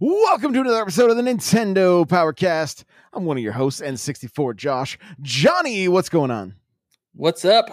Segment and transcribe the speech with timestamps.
[0.00, 2.82] Welcome to another episode of the Nintendo Powercast.
[3.12, 4.98] I'm one of your hosts, N64 Josh.
[5.20, 6.56] Johnny, what's going on?
[7.14, 7.70] What's up?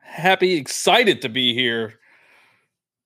[0.00, 1.94] Happy, excited to be here.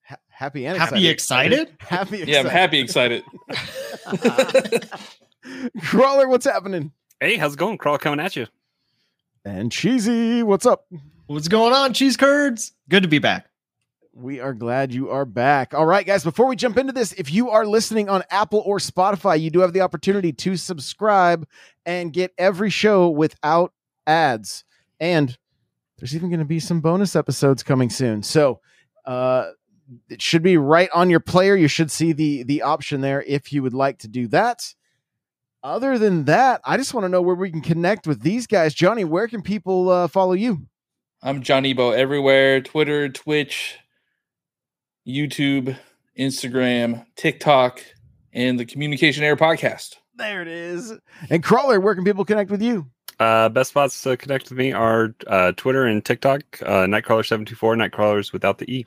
[0.03, 1.75] Ha- happy and Happy excited?
[1.81, 2.29] Happy excited.
[2.29, 3.25] Yeah, I'm happy, excited.
[5.79, 6.93] Crawlr, what's happening?
[7.21, 7.79] Hey, how's it going?
[7.79, 8.49] Crawlr coming at you.
[9.47, 10.87] And Cheesy, what's up?
[11.27, 12.73] What's going on, cheese curds?
[12.91, 13.48] Good to be back.
[14.21, 15.75] We are glad you are back.
[15.75, 18.79] All right, guys, before we jump into this, if you are listening on Apple or
[18.79, 21.47] Spotify, you do have the opportunity to subscribe
[21.87, 23.73] and get every show without
[24.09, 24.65] ads.
[24.99, 25.39] And
[25.99, 28.25] there's even going to be some bonus episodes coming soon.
[28.25, 28.59] So,
[29.05, 29.51] uh,
[30.11, 31.55] it should be right on your player.
[31.55, 34.75] You should see the the option there if you would like to do that.
[35.63, 38.75] Other than that, I just want to know where we can connect with these guys.
[38.75, 40.67] Johnny, where can people uh, follow you?
[41.23, 43.79] I'm Johniibo everywhere Twitter, Twitch,
[45.09, 45.77] YouTube,
[46.19, 47.83] Instagram, TikTok,
[48.33, 49.97] and the Communication Error podcast.
[50.17, 50.93] There it is.
[51.31, 52.87] And Crawlr, where can people connect with you?
[53.19, 56.43] Uh, best spots to connect with me are uh, Twitter and TikTok.
[56.63, 58.87] Uh, Nightcrawlr724, Nightcrawlers without the E.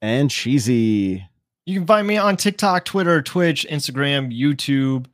[0.00, 1.24] And Cheesy.
[1.66, 5.06] You can find me on TikTok, Twitter, Twitch, Instagram, YouTube,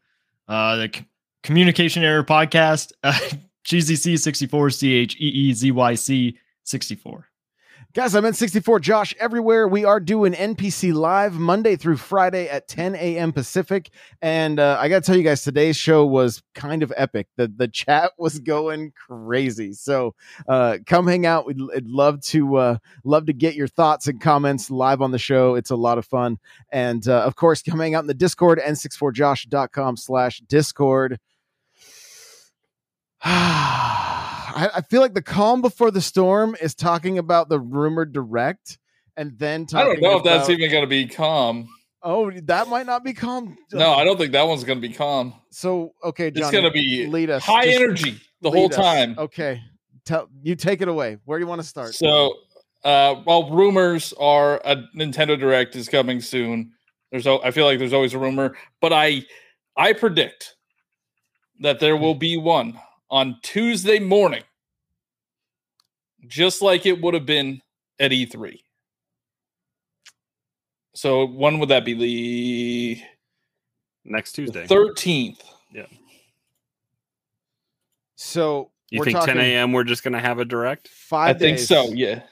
[0.46, 1.06] uh, the C-
[1.42, 3.18] Communication Error Podcast, uh,
[3.66, 7.28] CheezyC64, C H E E Z Y C 64.
[7.94, 9.68] Guys, I'm N64 Josh everywhere.
[9.68, 13.32] We are doing NPC Live Monday through Friday at 10 a.m.
[13.32, 13.88] Pacific.
[14.20, 17.28] And uh, I got to tell you guys, today's show was kind of epic.
[17.36, 19.74] The, the chat was going crazy.
[19.74, 20.16] So
[20.48, 21.46] uh, come hang out.
[21.46, 25.18] We'd, I'd love to uh, love to get your thoughts and comments live on the
[25.20, 25.54] show.
[25.54, 26.40] It's a lot of fun.
[26.70, 31.20] And uh, of course, come hang out in the Discord, n64josh.com slash Discord.
[34.54, 38.78] I, I feel like the calm before the storm is talking about the rumored direct,
[39.16, 41.68] and then I don't know if that's even going to be calm.
[42.02, 43.56] Oh, that might not be calm.
[43.72, 45.34] No, I don't think that one's going to be calm.
[45.50, 47.42] So okay, It's going to be lead us.
[47.42, 48.76] high Just energy the whole us.
[48.76, 49.14] time.
[49.18, 49.62] Okay,
[50.04, 51.18] tell you take it away.
[51.24, 51.94] Where do you want to start?
[51.94, 52.34] So,
[52.84, 56.72] uh, well, rumors are a Nintendo Direct is coming soon.
[57.10, 59.22] There's, I feel like there's always a rumor, but I,
[59.76, 60.56] I predict
[61.60, 62.78] that there will be one
[63.10, 64.42] on Tuesday morning,
[66.26, 67.60] just like it would have been
[68.00, 68.58] at E3.
[70.94, 71.94] So, when would that be?
[71.94, 73.02] The
[74.04, 74.66] Next Tuesday.
[74.66, 75.42] thirteenth.
[75.72, 75.86] Yeah.
[78.16, 79.72] so you we're think 10 a.m.
[79.72, 80.88] we're just going to have a direct?
[80.88, 81.28] Five.
[81.28, 81.68] I Five think days.
[81.68, 81.88] so.
[81.92, 82.22] Yeah.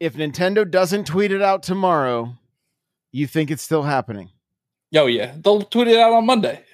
[0.00, 2.34] If Nintendo doesn't tweet it out tomorrow,
[3.12, 4.30] you think it's still happening?
[4.96, 5.34] Oh yeah.
[5.36, 6.64] They'll tweet it out on Monday.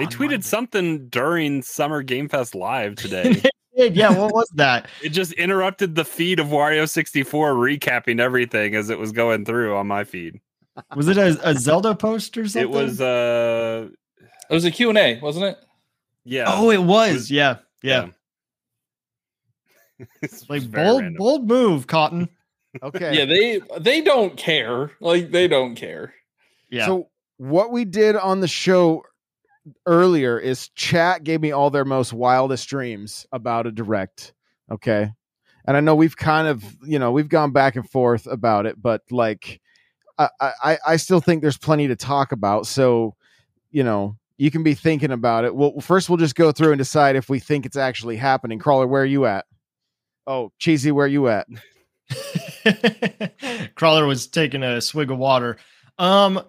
[0.00, 3.42] They On tweeted something during Summer Game Fest Live today.
[3.74, 4.88] yeah, what was that?
[5.02, 7.24] it just interrupted the feed of Wario64
[7.78, 10.40] recapping everything as it was going through on my feed.
[10.96, 12.62] Was it a, a Zelda post or something?
[12.62, 13.88] It was, uh,
[14.48, 15.58] It was a Q and A, wasn't it?
[16.24, 16.44] yeah.
[16.48, 17.12] oh, it was.
[17.14, 18.08] was- yeah, yeah.
[20.22, 21.14] It's Like bold, random.
[21.18, 22.28] bold move, Cotton.
[22.82, 23.14] Okay.
[23.18, 24.92] Yeah, they they don't care.
[25.00, 26.14] Like they don't care.
[26.70, 26.86] Yeah.
[26.86, 29.02] So what we did on the show
[29.86, 34.32] earlier is chat gave me all their most wildest dreams about a direct.
[34.70, 35.12] Okay.
[35.66, 38.80] And I know we've kind of, you know, we've gone back and forth about it,
[38.80, 39.60] but like
[40.18, 42.66] I I, I still think there's plenty to talk about.
[42.66, 43.14] So,
[43.70, 45.54] you know, you can be thinking about it.
[45.54, 48.58] Well, first we'll just go through and decide if we think it's actually happening.
[48.58, 49.44] Crawlr, where are you at?
[50.26, 51.46] Oh, cheesy, where are you at?
[53.76, 55.58] Crawlr was taking a swig of water.
[55.98, 56.42] Um,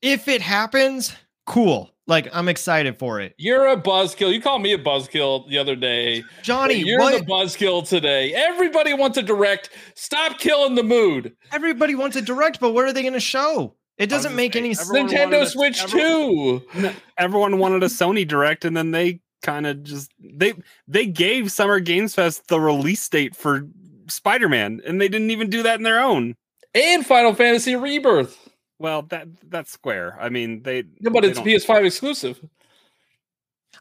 [0.00, 1.14] if it happens,
[1.50, 1.90] cool.
[2.06, 3.34] Like I'm excited for it.
[3.38, 4.32] You're a buzzkill.
[4.32, 6.24] You called me a buzzkill the other day.
[6.42, 7.18] Johnny, You're what?
[7.18, 8.32] the buzzkill today.
[8.34, 9.70] Everybody wants a direct.
[9.94, 11.36] Stop killing the mood.
[11.52, 13.76] Everybody wants a direct, but what are they going to show?
[13.96, 14.90] It doesn't make say, any sense.
[14.90, 16.90] Nintendo a- Switch everyone- 2.
[17.18, 20.54] Everyone wanted a Sony Direct, and then they kind of just they
[20.88, 23.68] they gave Summer Games Fest the release date for
[24.08, 26.34] Spider Man, and they didn't even do that in their own.
[26.74, 28.39] And Final Fantasy Rebirth.
[28.80, 30.16] Well, that that's Square.
[30.18, 30.78] I mean, they.
[31.00, 32.40] Yeah, but they it's don't- PS5 exclusive.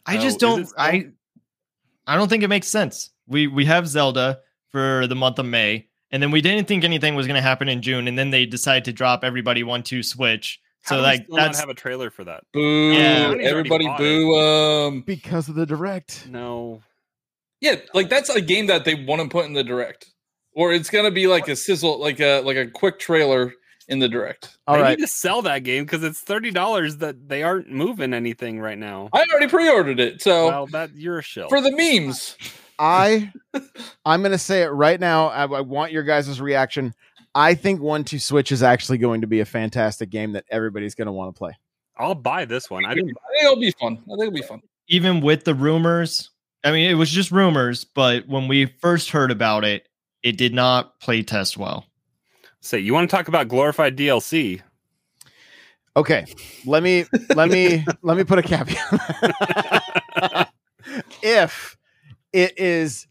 [0.05, 0.67] I Oh, just is don't.
[0.77, 1.07] I
[2.05, 3.11] I don't think it makes sense.
[3.25, 4.39] We we have Zelda
[4.71, 7.69] for the month of May, and then we didn't think anything was going to happen
[7.69, 10.59] in June, and then they decide to drop everybody one two switch.
[10.83, 12.43] How So do we like still not that's have a trailer for that.
[12.53, 12.91] Boo.
[12.93, 13.33] Yeah.
[13.39, 14.35] Everybody already boo.
[14.37, 16.27] Um, because of the direct.
[16.29, 16.81] No,
[17.61, 20.11] yeah, like that's a game that they want to put in the direct.
[20.53, 23.53] Or it's gonna be like a sizzle, like a like a quick trailer
[23.89, 24.57] in the direct.
[24.67, 24.97] All they right.
[24.97, 28.77] need to sell that game because it's thirty dollars that they aren't moving anything right
[28.77, 29.09] now.
[29.13, 31.49] I already pre-ordered it, so well, that you're a shill.
[31.49, 32.37] for the memes.
[32.77, 33.31] I
[34.05, 35.27] I'm gonna say it right now.
[35.27, 36.93] I, I want your guys' reaction.
[37.35, 40.95] I think One Two Switch is actually going to be a fantastic game that everybody's
[40.95, 41.51] gonna want to play.
[41.97, 42.85] I'll buy this one.
[42.85, 43.07] I I didn't.
[43.07, 43.93] think it'll be fun.
[43.93, 44.61] I think it'll be fun.
[44.87, 46.29] even with the rumors.
[46.63, 49.87] I mean, it was just rumors, but when we first heard about it,
[50.23, 51.85] it did not play test well.
[52.61, 54.61] Say, you want to talk about glorified DLC?
[55.95, 56.25] Okay,
[56.65, 58.77] let me let me let me put a caveat.
[61.21, 61.77] if
[62.31, 63.07] it is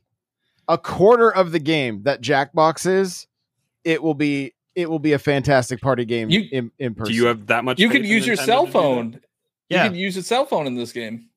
[0.68, 3.26] a quarter of the game that Jackbox is,
[3.84, 7.12] it will be it will be a fantastic party game You- in, in person.
[7.12, 7.80] Do you have that much?
[7.80, 8.78] You faith could in use your cell to do that?
[8.78, 9.20] phone.
[9.68, 9.84] Yeah.
[9.84, 11.28] You could use a cell phone in this game.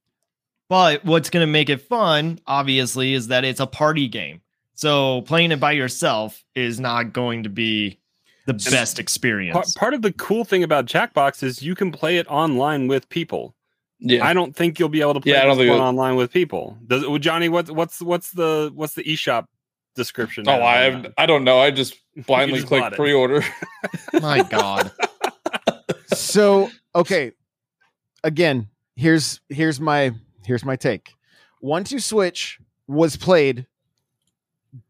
[0.70, 4.42] But what's going to make it fun, obviously, is that it's a party game.
[4.74, 8.00] So playing it by yourself is not going to be
[8.46, 9.74] the best experience.
[9.76, 13.56] part of the cool thing about Jackbox is you can play it online with people.
[14.00, 14.26] Yeah.
[14.26, 15.90] I don't think you'll be able to play Yeah, I don't this think one it-
[15.90, 16.78] online with people.
[16.88, 17.50] Does well, Johnny?
[17.50, 19.46] What's what's what's the what's the eShop
[19.96, 20.46] description?
[20.48, 21.14] oh, I have.
[21.18, 21.60] I don't know.
[21.60, 21.96] I just
[22.26, 23.44] blindly just clicked pre-order.
[24.22, 24.92] My God.
[26.14, 27.32] so okay
[28.24, 28.68] again
[28.98, 30.12] here's here's my
[30.46, 31.14] here's my take
[31.62, 33.66] one two switch was played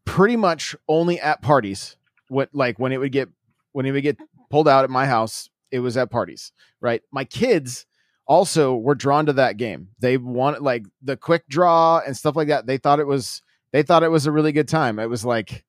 [0.04, 1.96] pretty much only at parties
[2.28, 3.28] what like when it would get
[3.72, 4.18] when it would get
[4.50, 6.52] pulled out at my house it was at parties
[6.82, 7.00] right?
[7.10, 7.86] My kids
[8.26, 9.88] also were drawn to that game.
[10.00, 12.66] They wanted like the quick draw and stuff like that.
[12.66, 13.40] They thought it was
[13.72, 14.98] they thought it was a really good time.
[14.98, 15.64] It was like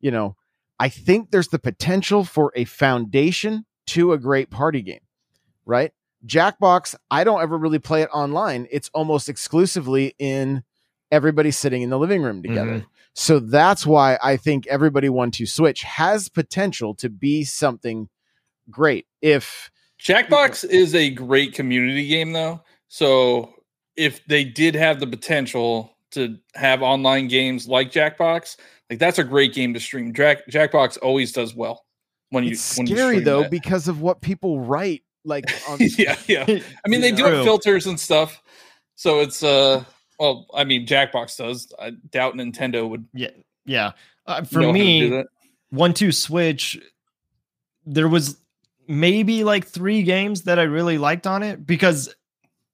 [0.00, 0.36] you know
[0.80, 5.00] i think there's the potential for a foundation to a great party game
[5.64, 5.92] right?
[6.26, 8.66] Jackbox i don't ever really play it online.
[8.70, 10.64] It's almost exclusively in
[11.10, 12.54] everybody sitting in the living room mm-hmm.
[12.54, 18.08] together so that's why i think everybody one two switch has potential to be something
[18.70, 19.70] great if
[20.02, 22.60] Jackbox is a great community game, though.
[22.88, 23.54] So
[23.96, 28.56] if they did have the potential to have online games like Jackbox,
[28.90, 30.12] like that's a great game to stream.
[30.12, 31.84] Jack Jackbox always does well
[32.30, 32.52] when you.
[32.52, 33.50] it's when you scary stream though that.
[33.50, 36.44] because of what people write like on yeah, yeah.
[36.84, 38.42] I mean, they do have filters and stuff,
[38.96, 39.84] so it's uh.
[40.22, 41.72] Well, I mean, Jackbox does.
[41.80, 43.06] I doubt Nintendo would.
[43.12, 43.30] Yeah.
[43.66, 43.92] Yeah.
[44.24, 45.24] Uh, for know how to do me,
[45.70, 46.78] one two switch
[47.84, 48.36] there was
[48.86, 52.14] maybe like three games that i really liked on it because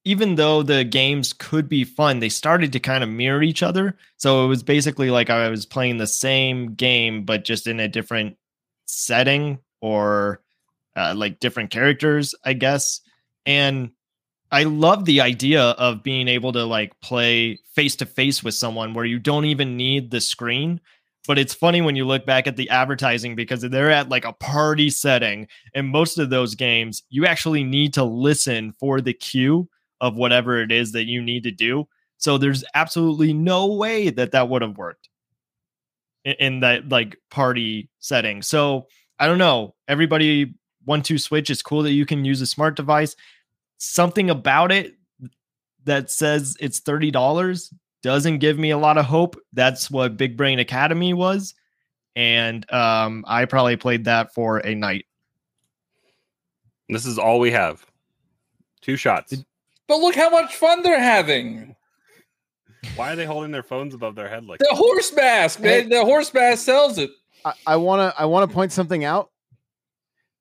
[0.04, 3.96] even though the games could be fun they started to kind of mirror each other
[4.16, 7.88] so it was basically like i was playing the same game but just in a
[7.88, 8.36] different
[8.86, 10.42] setting or
[10.96, 13.00] uh, like different characters i guess
[13.46, 13.90] and
[14.50, 18.94] i love the idea of being able to like play face to face with someone
[18.94, 20.80] where you don't even need the screen
[21.26, 24.32] but it's funny when you look back at the advertising because they're at like a
[24.32, 29.68] party setting and most of those games you actually need to listen for the cue
[30.00, 31.88] of whatever it is that you need to do.
[32.18, 35.08] So there's absolutely no way that that would have worked
[36.24, 38.42] in, that like party setting.
[38.42, 38.86] So
[39.18, 39.74] i don't know.
[39.86, 43.14] Everybody one two switch is cool that you can use a smart device
[43.78, 44.94] something about it
[45.84, 49.36] that says it's $30 doesn't give me a lot of hope.
[49.52, 51.54] That's what Big Brain Academy was.
[52.14, 55.06] And um, I probably played that for a night.
[56.88, 57.84] This is all we have.
[58.80, 59.34] Two shots.
[59.86, 61.74] But look how much fun they're having.
[62.96, 64.60] Why are they holding their phones above their head like?
[64.60, 65.88] The horse mask, man.
[65.88, 67.10] The horse mask sells it.
[67.66, 69.30] I want to I want to point something out.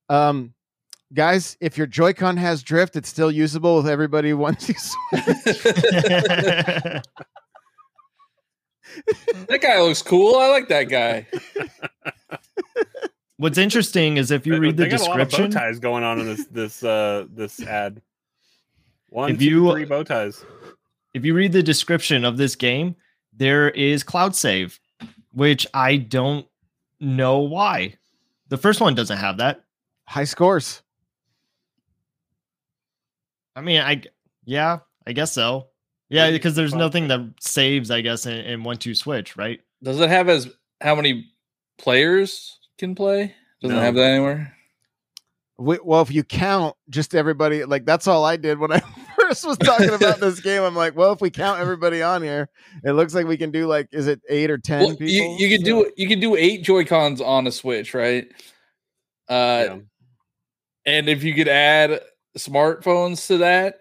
[0.09, 0.53] Um,
[1.13, 5.63] guys, if your Joy-Con has drift, it's still usable with everybody once you switch.
[9.47, 10.35] That guy looks cool.
[10.35, 11.27] I like that guy.
[13.37, 15.59] What's interesting is if you They- read the they got a lot of description, bow
[15.59, 18.01] ties going on in this this uh this ad.
[19.09, 20.43] One, If two, you- three bow ties.
[21.13, 22.95] if you read the description of this game,
[23.33, 24.79] there is cloud save,
[25.33, 26.47] which I don't
[26.99, 27.95] know why.
[28.49, 29.63] The first one doesn't have that.
[30.05, 30.81] High scores.
[33.57, 34.03] I mean, I
[34.45, 35.69] yeah, I guess so.
[36.09, 39.59] Yeah, because there's nothing that saves, I guess, in, in one two switch, right?
[39.83, 40.47] Does it have as
[40.79, 41.31] how many
[41.79, 43.33] players can play?
[43.61, 43.81] Doesn't No.
[43.81, 44.53] have that anywhere.
[45.57, 48.79] We, well, if you count just everybody, like that's all I did when I
[49.19, 50.61] first was talking about this game.
[50.61, 52.47] I'm like, well, if we count everybody on here,
[52.83, 55.07] it looks like we can do like, is it eight or ten Well, people?
[55.39, 58.27] you, you can do you can do eight Joy Cons on a Switch, right?
[59.27, 59.77] Uh, Yeah.
[60.85, 62.01] and if you could add
[62.37, 63.79] smartphones to that,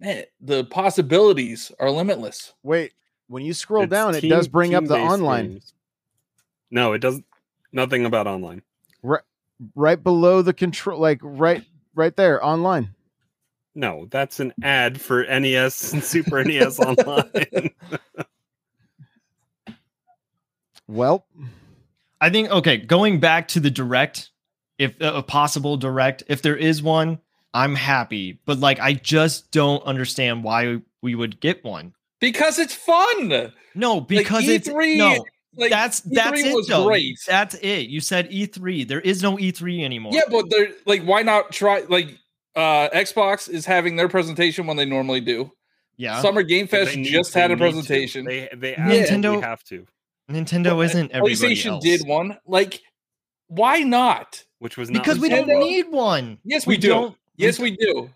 [0.00, 2.52] man, the possibilities are limitless.
[2.62, 2.92] Wait,
[3.28, 5.74] when you scroll It's down, it does bring up the online games.
[6.70, 7.24] No, it doesn't.
[7.72, 8.62] Nothing about online.
[9.02, 9.22] Right,
[9.74, 12.94] right below the control, like right, right there, online.
[13.74, 17.70] No, that's an ad for NES and Super NES Online.
[20.88, 21.26] Well,
[22.20, 24.30] I think okay, going back to the direct,
[24.78, 27.18] if uh, a possible direct, if there is one,
[27.54, 28.38] I'm happy.
[28.46, 31.94] But like, I just don't understand why we would get one.
[32.20, 33.52] Because it's fun.
[33.74, 35.24] No, because it's E3 no.
[35.54, 36.86] Like that's E3 that's it was though.
[36.86, 37.18] great.
[37.26, 37.88] That's it.
[37.88, 38.88] You said E3.
[38.88, 40.12] There is no E3 anymore.
[40.14, 41.80] Yeah, but they're like, why not try?
[41.88, 42.16] Like,
[42.54, 45.50] uh Xbox is having their presentation when they normally do.
[45.96, 46.20] yeah.
[46.22, 47.64] Summer Game Fest just they had a need to.
[47.64, 48.24] presentation.
[48.24, 49.86] They they Nintendo- absolutely have to,
[50.30, 51.84] Nintendo Well, isn't everybody PlayStation else.
[51.84, 52.38] did one.
[52.46, 52.80] Like,
[53.48, 54.44] why not?
[54.58, 56.38] which was not because we don't need one.
[56.44, 57.14] Yes, we, do.
[57.42, 58.10] Yes, we do.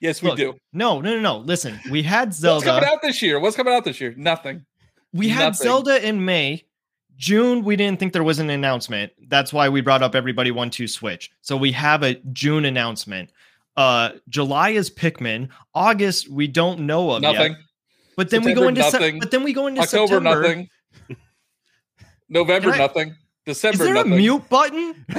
[0.00, 0.54] Yes, we Look, do.
[0.72, 1.38] No, no, no, no.
[1.38, 2.54] Listen, we had Zelda.
[2.66, 3.38] What's coming out this year?
[3.38, 4.14] What's coming out this year?
[4.16, 4.64] Nothing.
[5.12, 5.64] We had Nothing.
[5.64, 6.64] Zelda in May.
[7.16, 9.12] June, we didn't think there was an announcement.
[9.28, 11.30] That's why we brought up everybody one two switch.
[11.42, 13.30] So we have a June announcement.
[13.76, 15.48] Uh July is Pikmin.
[15.74, 17.52] August, we don't know of Nothing.
[17.52, 17.60] yet.
[18.16, 20.42] But then we go into Se- but then we go into October, September.
[20.42, 20.68] nothing.
[22.28, 23.08] November, I- nothing.
[23.46, 24.12] Is December, there nothing.
[24.12, 25.06] a mute button?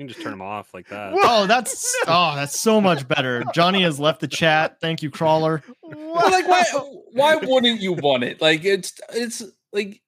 [0.00, 1.12] You can just turn them off like that.
[1.14, 3.44] Oh, that's oh, that's so much better.
[3.52, 4.80] Johnny has left the chat.
[4.80, 5.62] Thank you, Crawlr.
[5.82, 6.64] Well, like, why?
[7.12, 8.40] Why wouldn't you want it?
[8.40, 9.42] Like, it's it's
[9.74, 10.00] like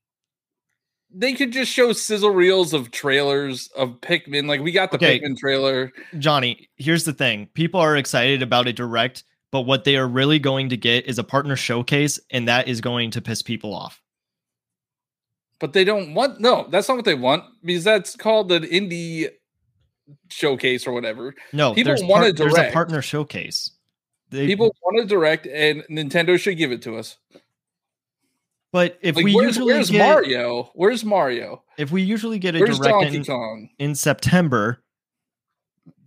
[1.10, 4.46] they could just show sizzle reels of trailers of Pikmin.
[4.48, 5.20] Like, we got the Okay.
[5.20, 5.92] Pikmin trailer.
[6.18, 7.48] Johnny, here's the thing.
[7.52, 11.18] People are excited about a direct, but what they are really going to get is
[11.18, 14.00] a partner showcase, and that is going to piss people off.
[15.60, 19.28] but they don't want no that's not what they want because that's called an indie
[20.30, 21.34] showcase or whatever.
[21.52, 23.70] No, People want to part- there's a partner showcase.
[24.30, 27.18] They, people want to direct and nintendo should give it to us.
[28.72, 30.70] But if like we where's, usually where's get, mario?
[30.74, 31.62] Where's mario?
[31.76, 34.82] If we usually get a where's direct in, in September,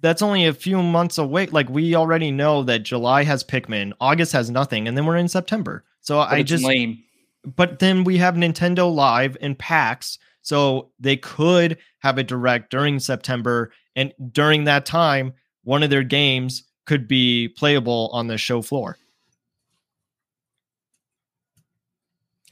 [0.02, 1.46] that's only a few months away.
[1.46, 5.28] Like we already know that July has Pikmin, August has nothing, and then we're in
[5.28, 5.84] September.
[6.02, 7.04] So But I just lame.
[7.44, 13.00] But then we have Nintendo Live and PAX, so they could have a direct during
[13.00, 15.34] September, and during that time,
[15.64, 18.96] one of their games could be playable on the show floor.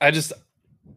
[0.01, 0.33] i just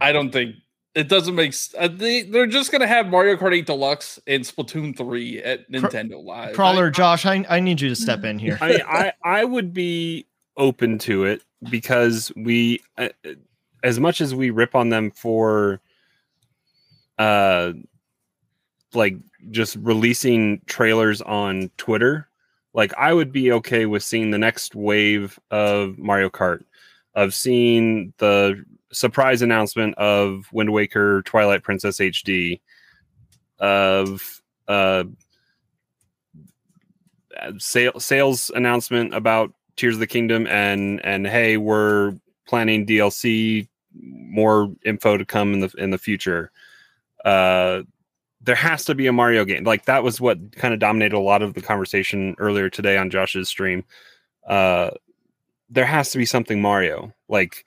[0.01, 0.57] i don't think
[0.95, 4.43] it doesn't make s- uh, they, they're just gonna have mario kart 8 deluxe and
[4.43, 8.59] splatoon 3 at nintendo live Crawlr, Josh, I, I need you to step in here.
[8.61, 10.27] I I I would be
[10.57, 13.11] open to it because we, uh,
[13.85, 15.81] as much as we rip on them for,
[17.19, 17.73] uh,
[18.95, 19.17] like
[19.51, 22.29] just releasing trailers on Twitter,
[22.75, 26.65] like I would be okay with seeing the next wave of Mario Kart,
[27.15, 32.61] of seeing the surprise announcement of Wind Waker Twilight Princess HD,
[33.59, 35.05] of uh
[37.59, 42.15] sale, sales announcement about Tears of the Kingdom and and hey, we're
[42.47, 46.51] planning DLC, more info to come in the in the future.
[47.27, 47.83] Uh,
[48.41, 49.65] there has to be a Mario game.
[49.65, 53.11] Like that was what kind of dominated a lot of the conversation earlier today on
[53.11, 53.85] Josh's stream.
[54.49, 54.91] Uh,
[55.69, 57.13] there has to be something Mario.
[57.29, 57.65] Like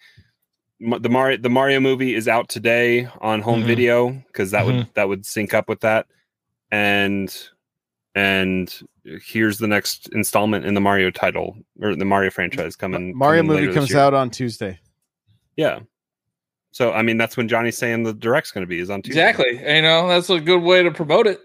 [0.81, 3.65] m- the Mario the Mario movie is out today on home Mhm.
[3.65, 4.93] video because that would Mhm.
[4.93, 6.05] that would sync up with that.
[6.71, 7.35] And
[8.15, 8.73] and
[9.03, 13.17] here's the next installment in the Mario title or the Mario franchise coming.
[13.17, 13.99] Mario coming later movie this comes year.
[13.99, 14.79] out on Tuesday.
[15.57, 15.79] Yeah.
[16.79, 19.19] So I mean, that's when Johnny's saying the direct's going to be is on Tuesday.
[19.19, 21.41] exactly you know that's a good way to promote it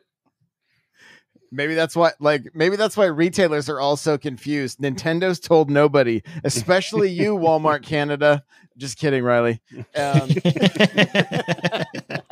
[1.54, 4.80] Maybe that's why, like, maybe that's why retailers are all so confused.
[4.80, 8.42] Nintendo's told nobody, especially you, Walmart Canada.
[8.76, 9.62] Just kidding, Riley.
[9.94, 10.30] Um,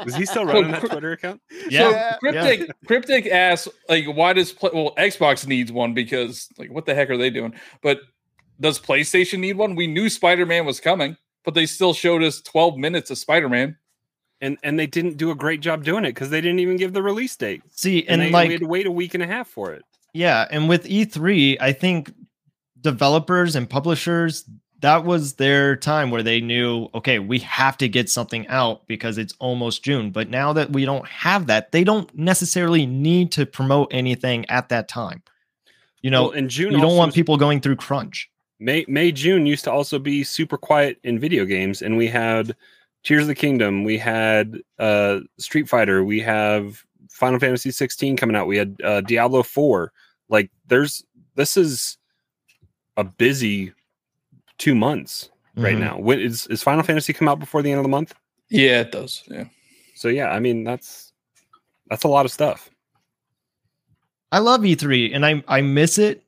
[0.04, 1.40] Is he still running that Twitter account?
[1.71, 2.14] yeah.
[2.14, 6.85] So cryptic cryptic asks like why does play well Xbox needs one because like what
[6.85, 7.54] the heck are they doing?
[7.80, 8.00] But
[8.59, 9.76] does PlayStation need one?
[9.76, 13.76] We knew Spider-Man was coming, but they still showed us 12 minutes of Spider-Man.
[14.40, 16.92] And and they didn't do a great job doing it because they didn't even give
[16.92, 17.62] the release date.
[17.70, 19.72] See, And, and, they, like we had to wait a week and a half for
[19.72, 19.84] it.
[20.14, 22.12] Yeah, and with E3, I think
[22.80, 24.44] developers and publishers
[24.82, 29.16] that was their time where they knew, okay, we have to get something out because
[29.16, 30.11] it's almost June.
[30.11, 34.68] But now that we don't have that, they don't necessarily need to promote anything at
[34.70, 35.22] that time.
[36.02, 38.28] You know, Well, in June, you don't want people going through crunch.
[38.62, 42.54] May May June used to also be super quiet in video games, and we had
[43.02, 48.37] Tears of the Kingdom, we had uh, Street Fighter, we have Final Fantasy 16 coming
[48.37, 49.92] out, we had uh, Diablo 4.
[50.28, 51.04] Like, there's
[51.35, 51.99] this is
[52.97, 53.73] a busy
[54.59, 55.81] two months right Mhm.
[55.81, 55.99] now.
[55.99, 58.14] When is is Final Fantasy come out before the end of the month?
[58.49, 59.25] Yeah, it does.
[59.26, 59.45] Yeah.
[59.97, 61.12] So yeah, I mean that's
[61.88, 62.71] that's a lot of stuff.
[64.31, 66.23] I love E3 and I I miss it,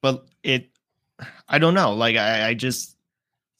[0.00, 0.68] but it
[1.48, 1.94] I don't know.
[1.94, 2.96] Like I, I just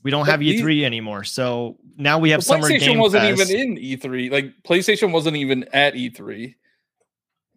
[0.03, 1.25] we don't But have E- E3 anymore.
[1.25, 3.51] So now we have Well, summer PlayStation game wasn't Fest.
[3.51, 4.31] even in E3.
[4.31, 6.55] Like PlayStation wasn't even at E3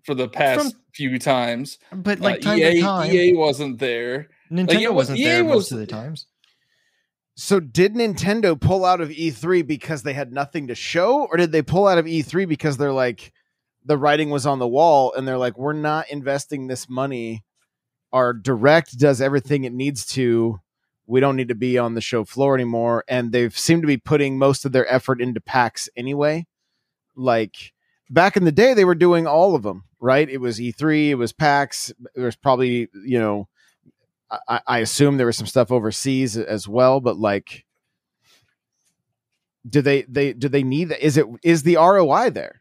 [0.05, 1.77] for the past From- few times.
[1.93, 4.29] but like Uh, time EA, to time, EA wasn't there.
[4.51, 6.25] Nintendo it was- wasn't EA there most of the times.
[7.35, 11.51] So did Nintendo pull out of E3 because they had nothing to show, or did
[11.53, 13.31] they pull out of E3 because they're like
[13.85, 17.43] the writing was on the wall and they're like, we're not investing this money.
[18.11, 20.59] Our direct does everything it needs to.
[21.05, 23.03] We don't need to be on the show floor anymore.
[23.07, 26.45] And they've seemed to be putting most of their effort into PAX anyway.
[27.15, 27.73] Like
[28.09, 30.29] back in the day, they were doing all of them, right?
[30.29, 33.47] It was E3, it was PAX, there was probably, you know,
[34.47, 37.65] I, I assume there was some stuff overseas as well, but like,
[39.67, 41.05] do they they do they need that?
[41.05, 42.58] Is it is the ROI there?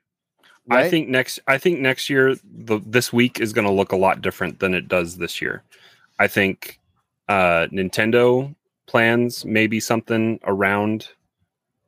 [0.71, 3.97] I think next I think next year the this week is going to look a
[3.97, 5.63] lot different than it does this year.
[6.19, 6.81] I think
[7.29, 8.55] uh Nintendo
[8.87, 11.09] plans maybe something around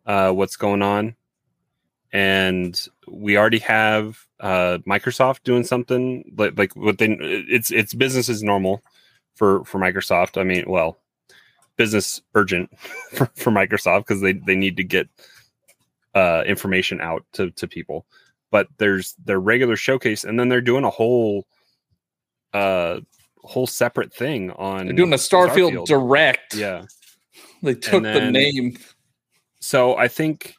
[0.07, 1.15] uh what's going on
[2.13, 8.29] and we already have uh Microsoft doing something like like what they it's it's business
[8.29, 8.83] as normal
[9.35, 10.41] for for Microsoft.
[10.41, 10.99] I mean, well,
[11.77, 12.71] business urgent
[13.13, 15.09] for, for Microsoft because they they need to get
[16.15, 18.07] uh information out to to people
[18.51, 21.47] but there's their regular showcase and then they're doing a whole
[22.53, 23.01] uh
[23.43, 26.55] whole separate thing on They're doing a Starfield, Direct.
[26.55, 26.85] yeah
[27.63, 28.77] They took the name.
[29.61, 30.55] so i think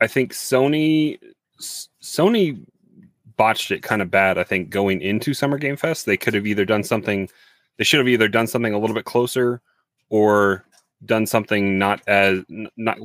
[0.00, 1.18] i think sony
[1.60, 2.60] sony
[3.36, 6.46] botched it kind of bad i think going into summer game fest they could have
[6.46, 7.28] either done something
[7.78, 9.60] they should have either done something a little bit closer
[10.10, 10.64] or
[11.04, 12.42] done something not as
[12.76, 12.98] not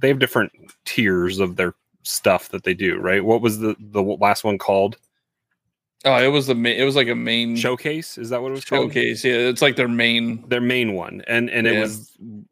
[0.00, 0.52] they have different
[0.84, 4.96] tiers of their stuff that they do right what was the the last one called
[6.04, 6.76] Oh, it was the main.
[6.76, 9.24] It was like a main showcase is that what it was called showcase.
[9.24, 10.42] Yeah, it's like their main.
[10.48, 12.10] their main one and and it was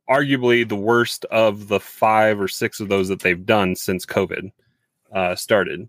[0.09, 4.53] arguably the worst of the five or six of those that they've done since covid
[5.13, 5.89] uh started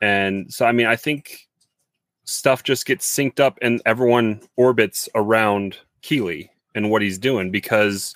[0.00, 1.48] and so i mean i think
[2.24, 8.14] stuff just gets synced up and everyone orbits around Keighley and what he's doing because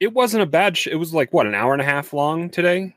[0.00, 2.50] it wasn't a bad sh- it was like what an hour and a half long
[2.50, 2.94] today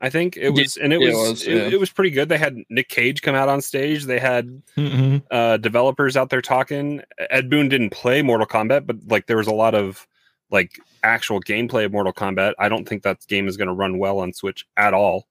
[0.00, 1.68] i think it Yeah, was and it yeah, was, it was, it, yeah.
[1.74, 5.22] it was pretty good they had nick cage come out on stage they had Mhm.
[5.30, 7.02] uh, developers out there talking.
[7.30, 10.06] Ed Boon didn't play Mortal Kombat, but like there was a lot of
[10.50, 12.54] like actual gameplay of Mortal Kombat.
[12.58, 15.26] I don't think that game is going to run well on Switch at all.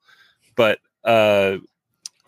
[0.55, 1.57] But uh,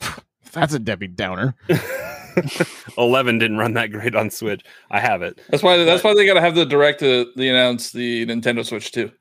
[0.54, 1.56] That's a Debbie Downer.
[2.98, 4.64] 11 didn't run that great on Switch.
[4.90, 5.40] I have it.
[5.50, 5.78] That's why.
[5.84, 9.12] That's why they got to have the direct to the announce the Nintendo Switch too.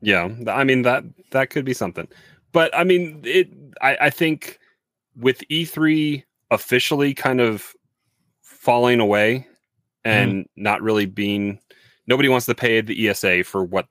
[0.00, 2.08] Yeah, I mean that that could be something.
[2.52, 3.48] But I mean it.
[3.80, 4.58] I, I think
[5.16, 7.74] with E3 officially kind of
[8.42, 9.46] falling away
[10.04, 11.58] and not really being
[12.06, 13.86] nobody wants to pay the ESA for what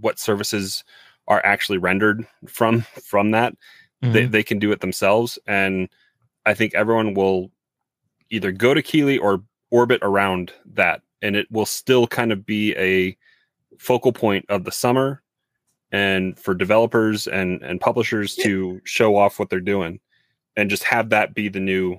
[0.00, 0.84] what services
[1.28, 3.54] are actually rendered from from that
[4.00, 4.30] they, Mhm.
[4.30, 5.88] they can do it themselves and
[6.46, 7.50] i think everyone will
[8.30, 12.74] either go to Keighley or orbit around that and it will still kind of be
[12.76, 13.16] a
[13.78, 15.22] focal point of the summer
[15.90, 20.00] and for developers and and publishers to show off what they're doing
[20.56, 21.98] and just have that be the new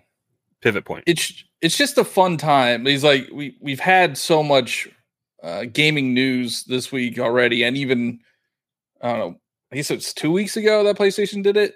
[0.62, 2.86] pivot point It's it's just a fun time.
[2.86, 4.88] He's like we we've had so much
[5.44, 8.20] uh, gaming news this week already, and even
[9.02, 9.40] I don't know.
[9.72, 11.76] I guess it's two weeks ago that PlayStation did it.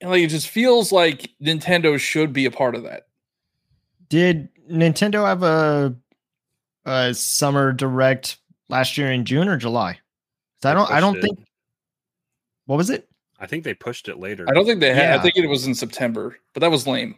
[0.00, 3.04] And like it just feels like Nintendo should be a part of that.
[4.08, 5.96] Did Nintendo have a,
[6.84, 8.36] a summer direct
[8.68, 9.94] last year in June or July?
[10.62, 10.90] 'Cause I don't.
[10.90, 11.22] I don't it.
[11.22, 11.38] think.
[12.66, 13.08] What was it?
[13.40, 15.18] i think they pushed it later I don't think they had.
[15.18, 17.16] I think it was in September, but that was lame.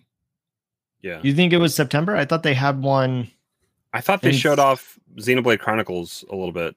[1.02, 2.16] yeah You think it was September?
[2.16, 3.30] I thought they had one.
[3.92, 6.74] i thought they And- showed off xenoblade chronicles a little bit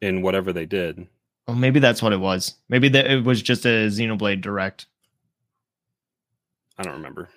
[0.00, 1.06] in whatever they did
[1.48, 2.54] Oh, maybe that's what it was.
[2.68, 4.86] Maybe that it was just a Xenoblade direct.
[6.78, 7.30] I don't remember.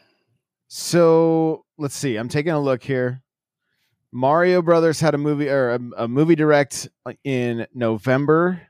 [0.67, 2.17] So let's see.
[2.17, 3.21] I'm taking a look here.
[4.11, 6.89] Mario Brothers had a movie or a, a movie direct
[7.23, 8.61] in November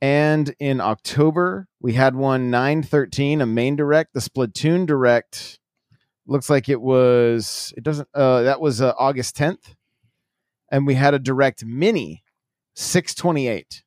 [0.00, 1.68] and in October.
[1.80, 4.12] We had one 913, a main direct.
[4.14, 5.58] The Splatoon direct
[6.26, 9.74] looks like it was, it doesn't, uh, that was uh, August 10th.
[10.70, 12.24] And we had a direct mini
[12.74, 13.82] 628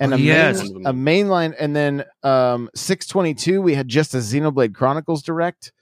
[0.00, 0.62] and Oh, a yes.
[0.62, 3.62] main, a mainline, and then um, six twenty two.
[3.62, 5.72] We had just a Xenoblade Chronicles direct.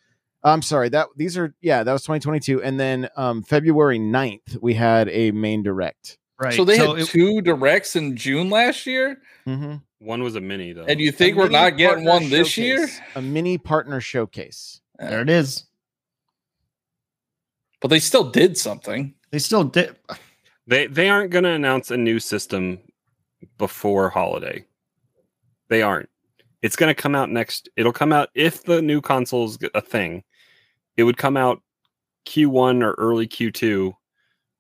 [0.44, 4.74] I'm sorry that these are yeah that was 2022, and then um, February 9th we
[4.74, 6.18] had a main direct.
[6.40, 6.55] Right.
[6.55, 9.76] So they had it- two directs in June last year, Mm-hmm.
[10.00, 10.85] One was a mini though.
[10.85, 12.88] and you think we're not getting one this year?
[13.14, 14.81] A mini partner showcase.
[14.98, 15.64] there it is.
[17.81, 19.14] But they still did something.
[19.31, 19.96] They still did.
[20.66, 22.78] They they aren't going to announce a new system
[23.59, 24.64] before holiday.
[25.68, 26.09] They aren't.
[26.62, 27.68] It's going to come out next.
[27.76, 30.22] It'll come out if the new console's a thing.
[30.96, 31.62] It would come out
[32.26, 33.92] Q1 or early Q2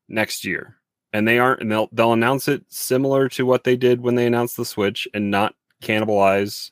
[0.08, 0.76] next year.
[1.12, 4.26] And they aren't and they'll they'll announce it similar to what they did when they
[4.26, 6.70] announced the Switch and not cannibalize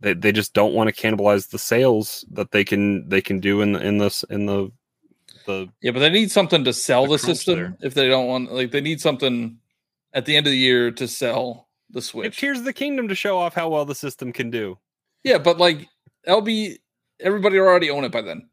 [0.00, 3.60] they they just don't want to cannibalize the sales that they can they can do
[3.60, 4.72] in the in this in the
[5.44, 7.76] the Yeah, but they need something to sell The the system there.
[7.82, 9.58] if they don't want like they need something
[10.14, 12.38] at the end of the year to sell the Switch.
[12.38, 14.78] Tears of the Kingdom to show off how well the system can do.
[15.22, 15.86] Yeah, but like
[16.26, 16.78] LB
[17.20, 18.48] everybody will already own it by then.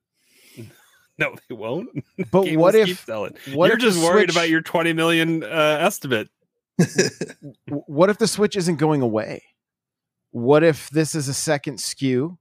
[1.20, 1.90] No, they won't.
[2.32, 3.36] But Games what keep if selling.
[3.54, 6.28] what You're if just worried Switch- about your 20 million uh, estimate?
[7.68, 9.44] what if the Switch isn't going away?
[10.32, 12.38] What if this is a second SKU?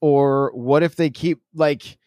[0.00, 1.98] Or what if they keep like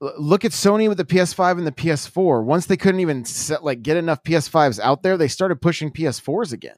[0.00, 2.44] look at Sony with the PS5 and the PS4.
[2.44, 6.52] Once they couldn't even set, like get enough PS5s out there, they started pushing PS4s
[6.52, 6.76] again.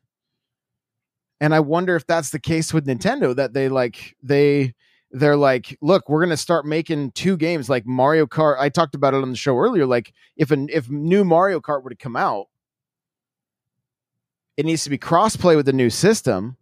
[1.41, 4.75] And I wonder if that's the case with Nintendo that they like they
[5.11, 8.59] they're like, look, we're gonna start making two games like Mario Kart.
[8.59, 9.87] I talked about it on the show earlier.
[9.87, 12.47] Like if an if new Mario Kart were to come out,
[14.57, 16.57] it needs to be crossplay with the new system.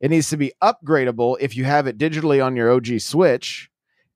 [0.00, 3.70] It needs to be upgradable if you have it digitally on your OG Switch.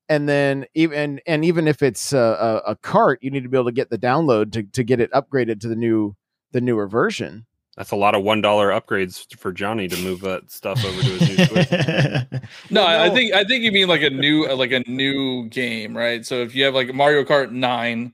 [0.09, 3.57] And then even and even if it's a, a, a cart, you need to be
[3.57, 6.17] able to get the download to, to get it upgraded to the new
[6.53, 7.47] the newer version.
[7.81, 11.09] That's a lot of one dollar upgrades for Johnny to move that stuff over to
[11.09, 11.71] his new Switch.
[12.71, 15.49] No, Well, I I think I think you mean like a new like a new
[15.49, 16.27] game, right?
[16.27, 18.13] So if you have like Mario Kart 9,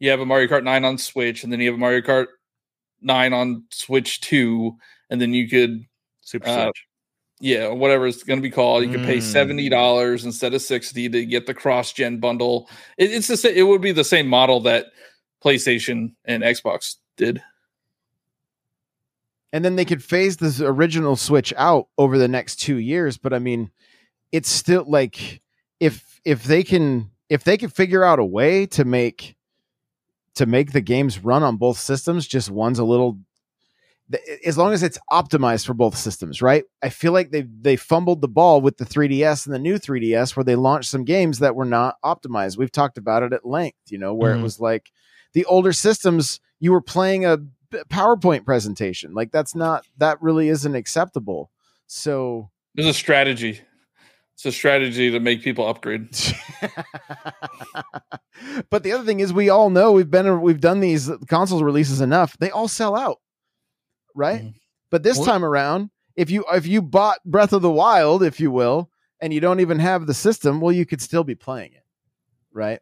[0.00, 2.26] you have a Mario Kart 9 on Switch and then you have a Mario Kart
[3.00, 4.76] 9 on Switch 2
[5.10, 5.84] and then you could
[6.22, 6.84] Super Uh, Switch.
[7.38, 8.82] yeah, whatever it's going to be called.
[8.82, 9.22] You could pay Mm.
[9.22, 12.68] seventy dollars instead of sixty to get the cross gen bundle.
[12.96, 14.86] It, it's the sa- it would be the same model that
[15.44, 17.40] PlayStation and Xbox did.
[19.52, 23.32] And then they could phase this original switch out over the next two years but
[23.32, 23.70] i mean
[24.32, 25.40] it's still like
[25.80, 29.36] if if they can if they can figure out a way to make
[30.34, 33.18] to make the games run on both systems just one's a little
[34.46, 38.22] as long as it's optimized for both systems right i feel like they they fumbled
[38.22, 41.54] the ball with the 3ds and the new 3ds where they launched some games that
[41.54, 44.38] were not optimized we've talked about it at length you know where Mhm.
[44.38, 44.90] it was like
[45.34, 47.38] the older systems you were playing a
[47.72, 49.14] PowerPoint presentation.
[49.14, 51.50] Like that's not that really isn't acceptable.
[51.86, 53.60] So There's a strategy.
[54.34, 56.08] It's a strategy to make people upgrade.
[58.70, 62.00] but the other thing is we all know we've been we've done these consoles releases
[62.00, 62.36] enough.
[62.38, 63.18] They all sell out.
[64.14, 64.42] Right?
[64.42, 64.54] Mhm.
[64.90, 68.38] But this Well- time around, if you if you bought Breath of the Wild, if
[68.40, 71.72] you will, and you don't even have the system, well you could still be playing
[71.72, 71.84] it.
[72.52, 72.80] Right?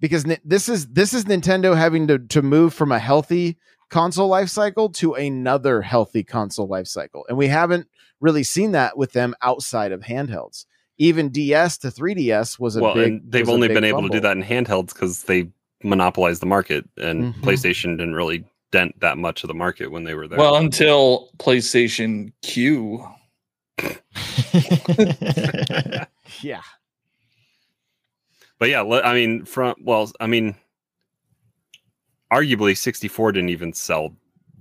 [0.00, 3.56] Because this is this is Nintendo having to to move from a healthy
[3.90, 7.24] console life cycle to another healthy console life cycle.
[7.28, 7.88] And we haven't
[8.20, 10.64] really seen that with them outside of handhelds.
[10.98, 14.08] Even DS to 3DS was a Well, big and they've only big been able to
[14.08, 15.48] do that in handhelds because they
[15.84, 17.40] monopolized the market, and Mhm.
[17.42, 20.38] PlayStation didn't really dent that much of the market when they were there.
[20.38, 23.06] Well, until PlayStation Q.
[26.42, 26.60] Yeah.
[28.58, 30.56] but yeah, I mean, from well, I mean,
[32.32, 34.14] arguably 64 didn't even sell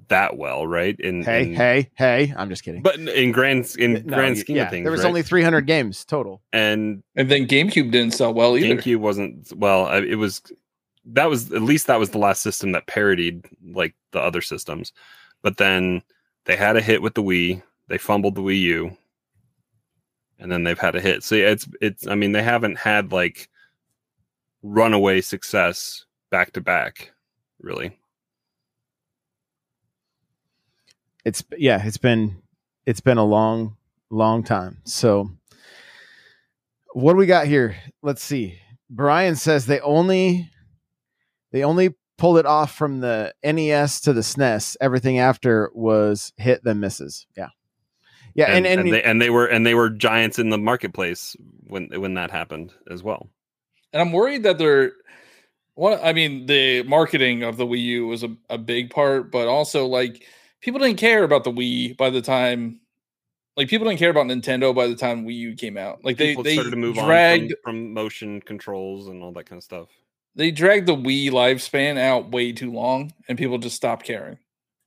[0.10, 0.97] that well, right?
[0.99, 2.34] In, Hey, in- hey, hey.
[2.38, 2.82] I'm just kidding.
[2.82, 5.08] but in- in grand in No, grand scheme yeah, of things, there was right?
[5.10, 6.41] only 300 games total.
[6.53, 8.73] and And then GameCube didn't sell well either.
[8.75, 9.88] GameCube wasn't well.
[10.01, 10.41] It was
[11.10, 14.93] that was at least that was the last system that parodied like the other systems.
[15.41, 16.01] But then
[16.45, 17.62] they had a hit with the Wii.
[17.89, 18.97] They fumbled the Wii U,
[20.39, 21.23] and then they've had a hit.
[21.23, 22.08] So yeah, it's it's.
[22.08, 23.49] I mean, they haven't had like
[24.63, 27.12] runaway success back to back,
[27.59, 27.97] really.
[31.25, 32.41] It's yeah, it's been
[32.85, 33.75] it's been a long
[34.09, 34.81] long time.
[34.85, 35.29] So
[36.93, 37.75] what do we got here?
[38.01, 38.59] Let's see.
[38.89, 40.49] Brian says they only
[41.51, 44.77] they only pulled it off from the NES to the SNES.
[44.81, 47.27] Everything after was hit then misses.
[47.35, 47.49] Yeah.
[48.33, 50.59] Yeah, and, and, and, and they and they were and they were giants in the
[50.59, 51.35] marketplace
[51.67, 53.29] when when that happened as well.
[53.91, 54.91] And I'm worried that they're
[55.77, 59.47] what I mean, the marketing of the Wii U was a, a big part, but
[59.47, 60.25] also like
[60.59, 62.81] people didn't care about the Wii by the time
[63.55, 66.03] like people didn't care about Nintendo by the time Wii U came out.
[66.03, 69.31] Like they People they started to move dragged on from, from motion controls and all
[69.33, 69.87] that kind of stuff.
[70.35, 74.37] they dragged the Wii lifespan out way too long, and people just stopped caring.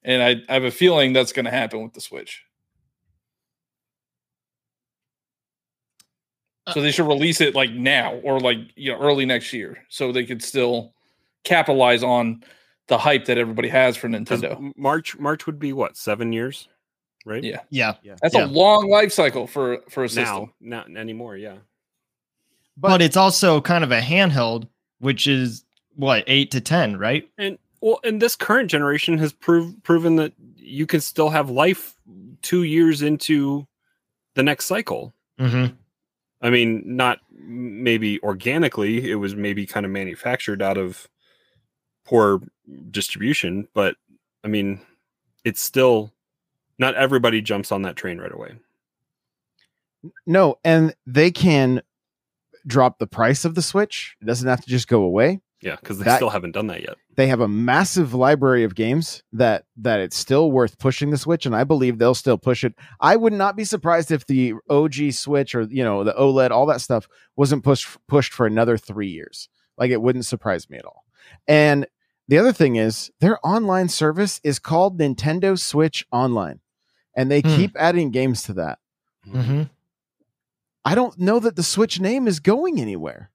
[0.02, 2.44] And I, I have a feeling that's going to happen with the Switch.
[6.72, 10.12] So they should release it like now or like you know early next year, so
[10.12, 10.92] they could still
[11.44, 12.42] capitalize on
[12.88, 14.72] the hype that everybody has for Nintendo.
[14.76, 16.68] March March would be what seven years,
[17.24, 17.42] right?
[17.44, 17.94] Yeah, Yeah.
[18.20, 18.44] that's Yeah.
[18.44, 20.52] a long life cycle for for a system.
[20.60, 21.36] Now, not anymore.
[21.36, 21.56] Yeah.
[22.76, 24.66] But, it's also kind of a handheld,
[25.00, 25.64] which is
[25.96, 27.28] what, eight to 10, right?
[27.36, 31.94] And well, and this current generation has proved proven that you can still have life
[32.42, 33.66] two years into
[34.34, 35.12] the next cycle.
[35.38, 35.74] Mm-hmm.
[36.42, 41.08] I mean, not maybe organically, it was maybe kind of manufactured out of
[42.04, 42.40] poor
[42.90, 43.96] distribution, but
[44.42, 44.80] I mean,
[45.44, 46.12] it's still
[46.78, 48.54] not everybody jumps on that train right away.
[50.26, 51.82] no, and they can
[52.66, 54.16] drop the price of the Switch.
[54.20, 55.40] It doesn't have to just go away.
[55.62, 56.96] Yeah, because they That- still haven't done that yet.
[57.16, 61.44] They have a massive library of games that that it's still worth pushing the Switch,
[61.44, 62.74] and I believe they'll still push it.
[63.00, 66.64] I would not be surprised if the OG Switch or you know the OLED, all
[66.66, 69.48] that stuff, wasn't pushed pushed for another three years.
[69.76, 71.04] Like it wouldn't surprise me at all.
[71.46, 71.86] And
[72.26, 76.60] the other thing is their online service is called Nintendo Switch Online,
[77.14, 77.56] and they Hmm.
[77.56, 78.78] keep adding games to that.
[79.28, 79.64] Mm-hmm.
[80.84, 83.30] I don't know that the Switch name is going anywhere.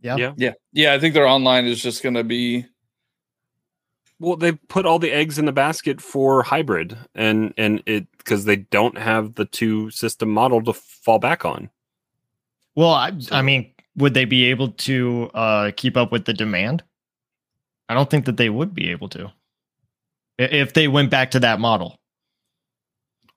[0.00, 0.16] Yeah.
[0.16, 0.32] Yeah.
[0.36, 0.94] Yeah, yeah.
[0.94, 2.66] I think their online is just going to be
[4.20, 8.44] Well, they put all the eggs in the basket for hybrid, and and it because
[8.44, 11.70] they don't have the two system model to fall back on.
[12.74, 16.32] Well, I, So- I mean, would they be able to uh, keep up with the
[16.34, 16.82] demand?
[17.88, 19.32] I don't think that they would be able to
[20.38, 21.98] if they went back to that model.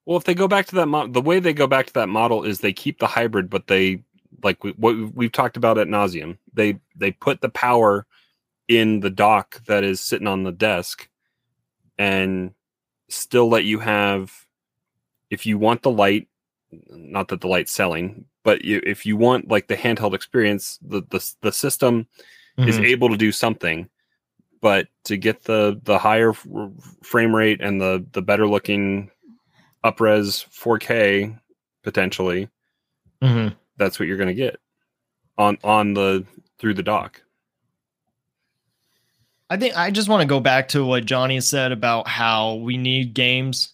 [0.05, 2.09] Well, if they go back to that model, the way they go back to that
[2.09, 4.03] model is they keep the hybrid, but they
[4.43, 6.37] like we, what we've- talked about at nauseum.
[6.53, 8.05] They they put the power
[8.67, 11.09] in the dock that is sitting on the desk,
[11.97, 12.53] and
[13.09, 14.45] still let you have,
[15.29, 16.27] if you want the light,
[16.89, 21.01] not that the light's selling, but you, if you want like the handheld experience, the
[21.09, 22.07] the the system
[22.57, 22.85] is Mhm.
[22.85, 23.89] able to do something
[24.61, 26.33] but to get the the higher
[27.01, 29.09] frame rate and the the better looking
[29.83, 31.35] upres 4k
[31.81, 32.47] potentially
[33.23, 33.55] Mhm.
[33.81, 34.59] That's what you're going to get
[35.37, 36.23] on on the
[36.59, 37.21] through the dock
[39.49, 42.77] I think I just want to go back to what Johnny said about how we
[42.77, 43.73] need games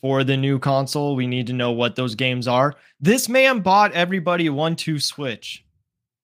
[0.00, 1.16] for the new console.
[1.16, 2.76] We need to know what those games are.
[3.00, 5.64] This man bought everybody a one-two switch.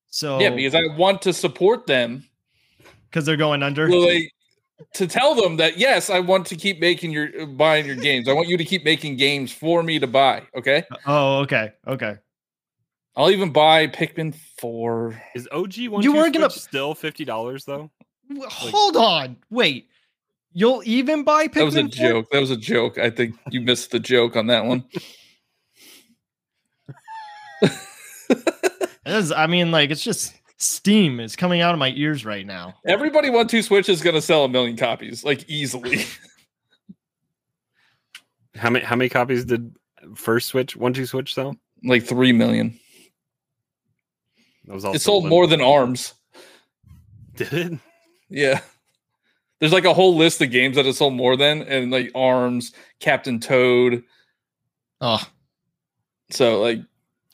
[0.06, 2.28] So yeah because I want to support them.
[3.10, 3.88] because they're going under.
[3.88, 4.32] Well, like,
[4.94, 8.28] to tell them that yes, I want to keep making your buying your games.
[8.28, 10.42] I want you to keep making games for me to buy.
[10.56, 12.18] Okay, oh, okay, okay.
[13.16, 15.20] I'll even buy Pikmin four.
[15.34, 17.90] is og one You weren't gonna- still $50 though
[18.28, 19.88] W- Hold on, wait.
[20.54, 21.88] You'll even buy Pikmin That was a 4?
[21.88, 22.30] joke.
[22.30, 22.98] That was a joke.
[22.98, 24.84] I think you missed the joke on that one.
[29.04, 32.46] It is- I mean, like it's just steam is coming out of my ears right
[32.46, 32.74] now.
[32.86, 36.00] Everybody one two switch is going to sell a million copies like easily.
[38.54, 39.74] how many how many copies did
[40.14, 42.78] first switch one two switch sell like three million.
[44.66, 46.14] That was also It sold more than Arms.
[47.36, 47.78] did it
[48.28, 48.60] Yeah.
[49.58, 52.72] There's like a whole list of games that it sold more than, and like Arms,
[52.98, 54.02] Captain Toad.
[55.00, 55.22] Oh,
[56.30, 56.80] So like,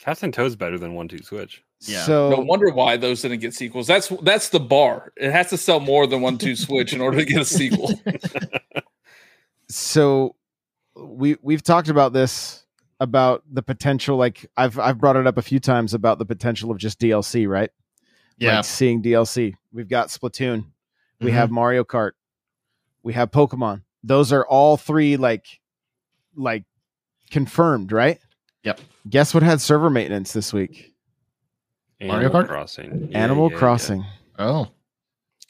[0.00, 2.04] captain toad's better than one two switch Yeah.
[2.04, 3.86] So no wonder why those didn't get sequels.
[3.86, 5.12] That's that's the bar.
[5.16, 7.98] It has to sell more than one two switch in order to get a sequel.
[9.68, 10.34] so
[10.96, 12.64] we we've talked about this
[13.00, 16.70] about the potential like I've I've brought it up a few times about the potential
[16.70, 17.70] of just DLC, right?
[18.38, 18.56] yeah.
[18.56, 19.54] Like seeing DLC.
[19.72, 20.66] We've got Splatoon.
[21.20, 21.34] We Mhm.
[21.34, 22.12] have Mario Kart.
[23.02, 23.82] We have Pokemon.
[24.04, 25.46] Those are all three like
[26.36, 26.64] like
[27.30, 28.18] confirmed, right?
[28.64, 28.80] Yep.
[29.08, 30.94] Guess what had server maintenance this week?
[32.00, 32.46] Mario Animal Kart?
[32.48, 33.58] crossing Yeah, Animal yeah, yeah.
[33.58, 34.04] Crossing.
[34.38, 34.68] Oh,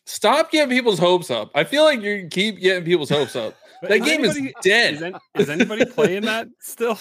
[0.07, 1.51] Stop getting people's hopes up.
[1.55, 3.55] I feel like you keep getting people's hopes up.
[3.81, 4.95] But That is game is dead.
[4.95, 6.99] Is, an- is anybody playing that still?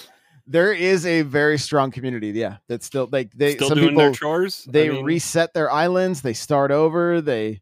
[0.47, 2.29] There is a very strong community.
[2.29, 4.65] Yeah, that's still like they Still some doing people their chores.
[4.67, 7.61] I they mean, reset their islands, they start over, they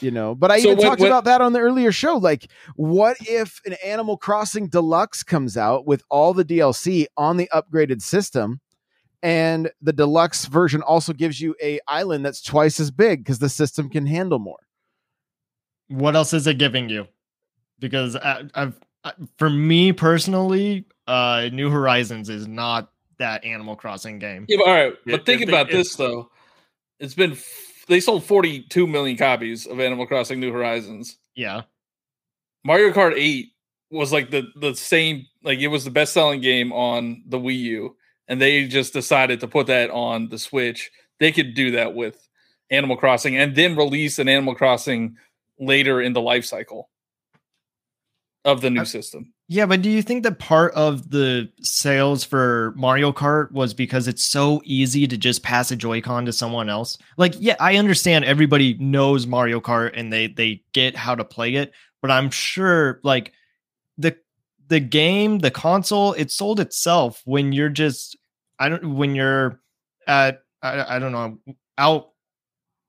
[0.00, 0.34] you know.
[0.34, 2.16] But I So even when- talked when- about that on the earlier show.
[2.16, 7.48] Like, what if an Animal Crossing Deluxe comes out with all the DLC on the
[7.54, 8.60] upgraded system?
[9.22, 13.48] And the deluxe version also gives you a island that's twice as big because the
[13.48, 14.58] system can handle more.
[15.88, 17.06] what else is it giving you?
[17.78, 24.18] Because I, I've, I, for me personally, uh, New Horizons is not that Animal Crossing
[24.18, 24.44] game.
[24.48, 24.94] Yeah, but all right.
[25.06, 26.30] Yeah, But think if about if- this though.
[26.98, 31.16] It's been f- they sold 42 million copies of Animal Crossing New Horizons.
[31.34, 31.62] Yeah,
[32.64, 33.52] Mario Kart 8
[33.90, 37.58] was like the the same like it was the best selling game on the Wii
[37.60, 37.96] U
[38.28, 40.90] and they just decided to put that on the Switch.
[41.20, 42.26] They could do that with
[42.70, 45.16] Animal Crossing and then release an Animal Crossing
[45.60, 46.88] later in the life cycle
[48.44, 49.32] of the new I- system.
[49.48, 49.66] Yeah.
[49.66, 54.22] But do you think that part of the sales for Mario Kart was because it's
[54.22, 56.98] so easy to just pass a Joy-Con to someone else?
[57.16, 61.54] Like, yeah, I understand everybody knows Mario Kart and they they get how to play
[61.54, 63.32] it, but I'm sure like
[63.98, 64.16] the
[64.68, 68.16] the game, the console, it sold itself when you're just
[68.58, 69.60] I don't when you're
[70.06, 71.38] at I, I don't know
[71.78, 72.10] out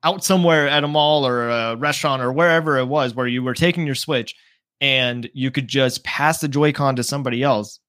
[0.03, 3.53] out somewhere at a mall or a restaurant or wherever it was where you were
[3.53, 4.35] taking your Switch
[4.81, 7.79] and you could just pass the Joy-Con to somebody else.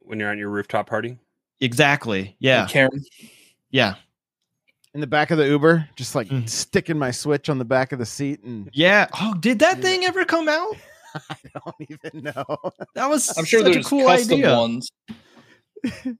[0.00, 1.18] when you're on your rooftop party.
[1.60, 2.36] Exactly.
[2.38, 2.66] Yeah.
[2.68, 3.02] Karen.
[3.70, 3.94] Yeah.
[4.94, 6.48] In the back of the Uber, just like Mhm.
[6.48, 9.08] sticking my Switch on the back of the seat, and Yeah.
[9.20, 9.82] Oh, did that Yeah.
[9.82, 10.76] thing ever come out?
[11.30, 12.44] I don't even know.
[12.94, 14.56] That was I'm sure such there's a cool custom idea.
[14.56, 14.90] ones.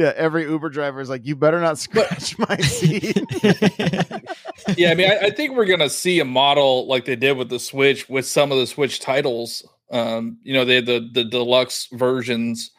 [0.00, 3.22] Yeah, every Uber driver is like, "You better not scratch my seat."
[4.78, 7.50] yeah, I mean, I, I think we're gonna see a model like they did with
[7.50, 9.62] the Switch with some of the Switch titles.
[9.90, 12.70] Um, you know, they had the the deluxe versions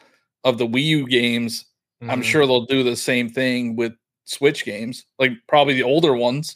[0.44, 1.66] of the Wii U games.
[2.02, 2.24] I'm Mhm.
[2.24, 3.94] sure they'll do the same thing with
[4.26, 6.56] Switch games, like probably the older ones.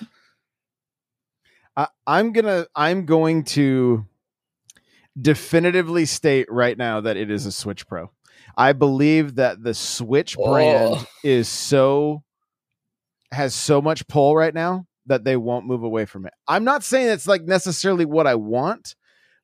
[1.78, 4.04] I, I'm gonna I'm going to
[5.22, 8.10] definitively state right now that it is a Switch Pro.
[8.58, 11.06] I believe that the Switch brand Oh.
[11.24, 12.24] is so
[13.32, 16.34] has so much pull right now that they won't move away from it.
[16.48, 18.96] I'm not saying it's like necessarily what I want,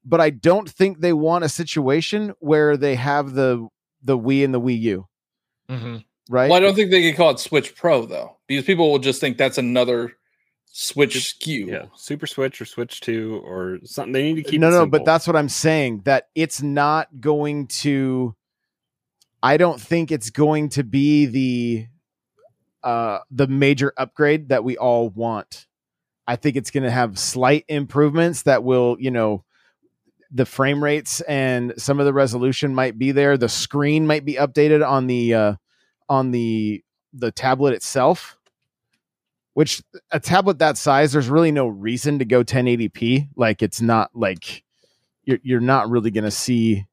[0.05, 3.67] but I don't think they want a situation where they have the
[4.03, 5.07] the Wii and the Wii U,
[5.69, 6.03] Mhm.
[6.29, 6.49] right?
[6.49, 9.19] Well, I don't think they can call it Switch Pro though, because people will just
[9.21, 10.13] think that's another
[10.73, 11.67] Switch SKU.
[11.67, 14.13] Yeah, Super Switch or Switch Two or something.
[14.13, 14.59] They need to keep.
[14.61, 14.99] no it no simple.
[14.99, 18.33] but that's what i'm saying that it's not going to
[19.43, 21.87] i don't think it's going to be the
[22.83, 25.67] uh the major upgrade that we all want.
[26.27, 29.43] I think it's going to have slight improvements that will you know
[30.31, 33.37] the frame rates and some of the resolution might be there.
[33.37, 35.55] The screen might be updated on the uh
[36.09, 38.37] on the the tablet itself
[39.53, 44.09] which a tablet that size there's really no reason to go 1080p like it's not
[44.13, 44.63] like
[45.25, 46.85] you're you're not really going to see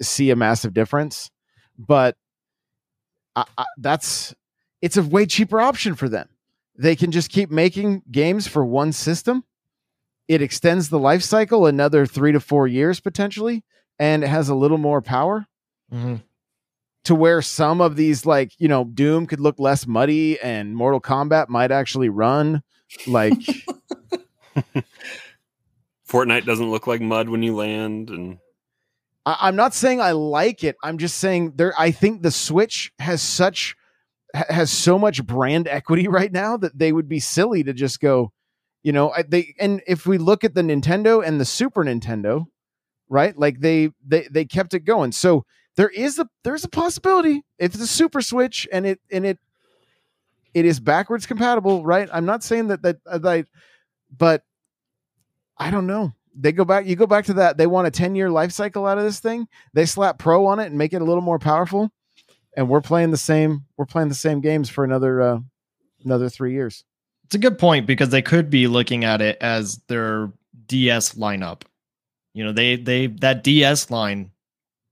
[0.00, 1.30] see a massive difference
[1.78, 2.16] but
[3.36, 4.34] I, I, that's
[4.82, 6.28] it's a way cheaper option for them
[6.76, 9.44] they can just keep making games for one system
[10.28, 13.64] it extends the life cycle another 3 to 4 years potentially
[13.98, 15.46] and it has a little more power
[15.92, 16.22] Mhm.
[17.04, 21.00] to where some of these like you know doom could look less muddy and mortal
[21.00, 22.62] kombat might actually run
[23.06, 23.34] like
[26.08, 28.38] Fortnite doesn't look like mud when you land, and
[29.26, 30.76] I, i'm not saying i like it.
[30.82, 33.76] I'm just saying there i think the switch has such
[34.34, 38.32] has so much brand equity right now that they would be silly to just go
[38.82, 42.46] you know they and if we look at the nintendo and the super nintendo
[43.10, 45.12] right like they they they kept it going.
[45.12, 45.44] So
[45.76, 47.42] there is a there's a possibility.
[47.58, 49.38] If the super switch and it and it
[50.54, 52.08] it is backwards compatible right?
[52.12, 53.44] I'm not saying that that, that I,
[54.16, 54.42] but
[55.58, 58.14] i don't know they go back you go back to that they want a 10
[58.14, 61.02] year life cycle out of this thing they slap pro on it and make it
[61.02, 61.90] a little more powerful
[62.56, 65.38] and we're playing the same we're playing the same games for another uh
[66.04, 66.84] another three years
[67.24, 70.32] It's a good point because they could be looking at it as their
[70.66, 71.62] DS lineup.
[72.32, 74.30] You know, they they that DS line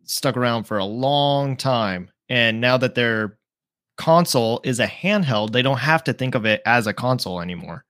[0.05, 3.39] stuck around for a long time, and now that their
[3.97, 7.85] console is a handheld, they don't have to think of it as a console anymore.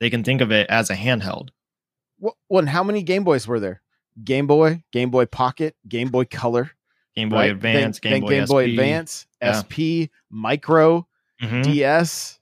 [0.00, 1.50] They can think of it as a handheld.
[2.48, 3.82] Well, how many Game Boys were there?
[4.22, 6.70] Game Boy, Game Boy Pocket, Game Boy Color,
[7.16, 7.50] Game Boy right?
[7.52, 9.52] Advance, then, Game then Boy, Game Boy Advance, Yeah.
[9.62, 11.06] SP, Micro,
[11.42, 11.62] Mhm.
[11.64, 12.38] DS,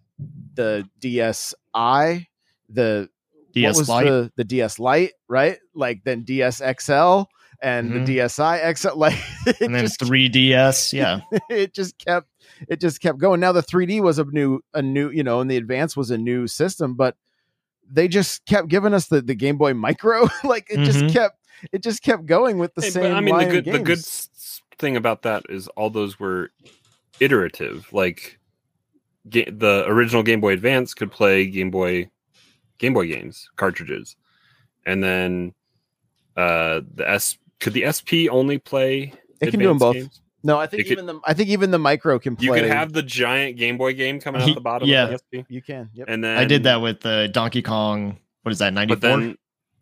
[0.54, 2.26] the DSi,
[2.68, 3.08] the
[3.52, 4.06] DS what was Lite.
[4.06, 5.58] the the DS Lite, right?
[5.74, 7.24] Like then DS XL.
[7.60, 8.06] and Mhm.
[8.06, 8.90] the DSi XL.
[8.96, 9.18] Like
[9.60, 10.92] and then just 3DS.
[10.96, 11.20] Yeah.
[11.50, 12.28] it just kept
[12.68, 13.40] it just kept going.
[13.40, 16.18] Now the 3D was a new a new you know, and the Advance was a
[16.18, 17.16] new system, but
[17.90, 20.28] they just kept giving us the the Game Boy Micro.
[20.44, 21.12] like it just Mhm.
[21.12, 21.38] kept
[21.72, 23.02] it just kept going with the Hey, same.
[23.04, 24.04] but I mean, the line of good the good
[24.78, 26.50] thing about that is all those were
[27.20, 27.92] iterative.
[27.92, 28.38] Like
[29.28, 32.10] ga- the original Game Boy Advance could play Game Boy
[32.78, 34.16] Game Boy games cartridges,
[34.86, 35.52] and then
[36.36, 39.12] uh the S could the SP only play.
[39.40, 39.94] It can do advanced both.
[39.94, 40.20] games?
[40.44, 42.46] No, I think It could- even the I think even the Micro can play.
[42.46, 45.04] You could have the giant Game Boy game coming out He- the bottom yeah.
[45.08, 45.90] of the SP, You can.
[45.94, 46.06] Yep.
[46.08, 48.18] and then I did that with the Donkey Kong.
[48.42, 48.72] What is that?
[48.72, 49.36] Ninety But then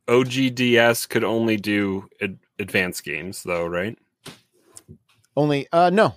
[0.09, 3.99] OGDS could only do ad- advanced games, though, right?
[5.37, 6.15] Only uh no.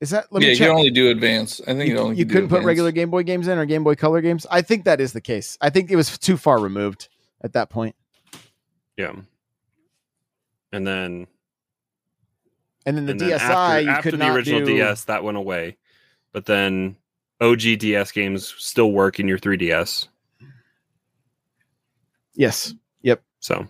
[0.00, 0.68] Is that let yeah, me you check.
[0.68, 1.60] can only do advance.
[1.62, 2.66] I think you, you, only you can couldn't put advance.
[2.66, 4.46] regular Game Boy games in or Game Boy Color games.
[4.50, 5.56] I think that is the case.
[5.60, 7.08] I think it was too far removed
[7.42, 7.96] at that point.
[8.96, 9.12] Yeah.
[10.72, 11.26] And then
[12.86, 15.24] And then the and then DSi, after, you after could the original do, DS, that
[15.24, 15.76] went away.
[16.32, 16.96] But then
[17.40, 20.08] OG DS games still work in your 3DS.
[22.34, 22.74] Yes.
[23.02, 23.22] Yep.
[23.40, 23.66] So,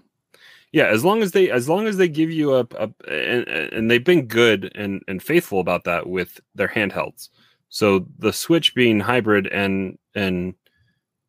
[0.72, 3.90] yeah, as long as they as long as they give you a, a and, and
[3.90, 7.30] they've been good and and faithful about that with their handhelds.
[7.70, 10.54] So the Switch being hybrid and and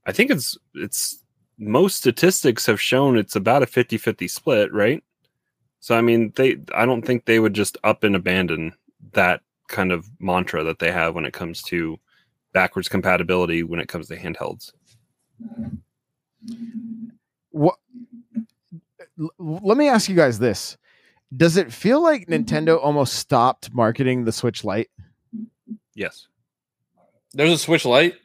[0.06, 1.24] I think it's it's
[1.58, 5.04] most statistics have shown it's about a 50-50 split, right?
[5.80, 8.74] So I mean, they I don't think they would just up and abandon
[9.14, 11.98] that kind of mantra that they have when it comes to
[12.54, 14.72] backwards compatibility when it comes to handhelds.
[17.52, 17.76] What?
[19.20, 20.78] l- Let me ask you guys this:
[21.36, 24.90] Does it feel like Nintendo almost stopped marketing the Switch Lite?
[25.96, 26.28] Yes.
[27.34, 28.16] There's a Switch Lite.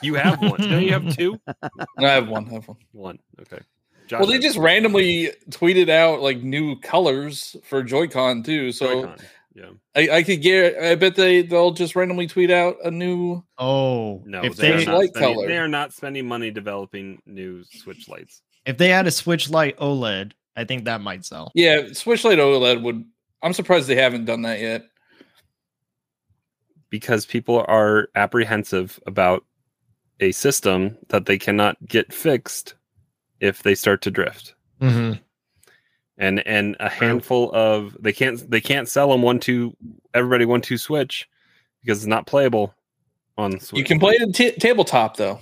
[0.00, 0.60] You have one.
[0.60, 1.38] Don't you have two?
[1.46, 2.48] No, I have one.
[2.48, 2.76] I have one.
[2.92, 3.18] One.
[3.40, 3.60] Okay.
[4.06, 4.62] Josh Well, they just two.
[4.62, 8.72] randomly tweeted out like new colors for Joy-Con too.
[8.72, 9.18] So Joy-Con.
[9.54, 9.70] Yeah.
[9.94, 10.76] I, I could get.
[10.78, 13.42] I bet they they'll just randomly tweet out a new.
[13.58, 15.46] Oh, No, if they, they, Switch are not spending, color.
[15.48, 18.42] they are not spending money developing new Switch lights.
[18.66, 21.52] if they had a Switch Light OLED, I think that might sell.
[21.54, 23.04] Yeah, Switch Light OLED would.
[23.42, 24.82] I'm surprised they haven't done that yet.
[26.90, 29.44] because people are apprehensive about
[30.20, 32.74] a system that they cannot get fixed
[33.40, 34.54] if they start to drift.
[34.80, 35.14] Mm-hmm.
[36.18, 39.76] And and a handful of they can't they can't sell them one two
[40.14, 41.28] everybody one two switch
[41.82, 42.74] because it's not playable
[43.36, 43.78] on Switch.
[43.78, 45.40] You can play it in t- tabletop though.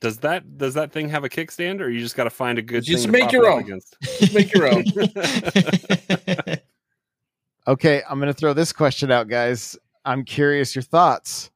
[0.00, 2.62] Does that does that thing have a kickstand or you just got to find a
[2.62, 3.60] good Just thing to make prop your own.
[3.60, 3.96] against?
[4.18, 4.84] Just make your own.
[7.68, 9.78] Okay, I'm going to throw this question out, guys.
[10.04, 11.51] I'm curious your thoughts.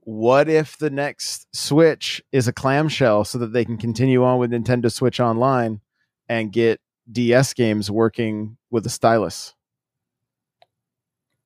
[0.00, 4.50] What if the next Switch is a clamshell so that they can continue on with
[4.50, 5.80] Nintendo Switch Online
[6.28, 6.80] and get
[7.10, 9.54] DS games working with a stylus?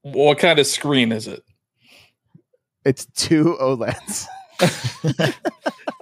[0.04, 1.42] what kind of screen is it?
[2.84, 4.26] It's two OLEDs.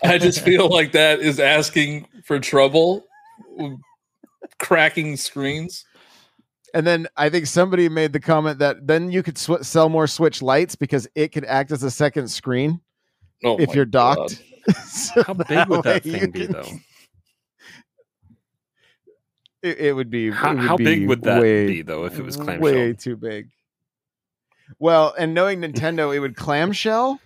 [0.03, 3.05] I just feel like that is asking for trouble.
[4.59, 5.85] Cracking screens.
[6.75, 10.07] And then I think somebody made the comment that then you could sw- sell more
[10.07, 12.81] Switch lights because it could act as a second screen
[13.45, 14.43] Oh if you're docked.
[14.87, 16.63] So How big would that way you thing be can- though?
[19.63, 20.31] It, it would be.
[20.31, 22.61] How, it would how big would that way, be though if it was clamshell?
[22.61, 23.49] Way too big.
[24.79, 27.21] Well, and knowing Nintendo, it would clamshell,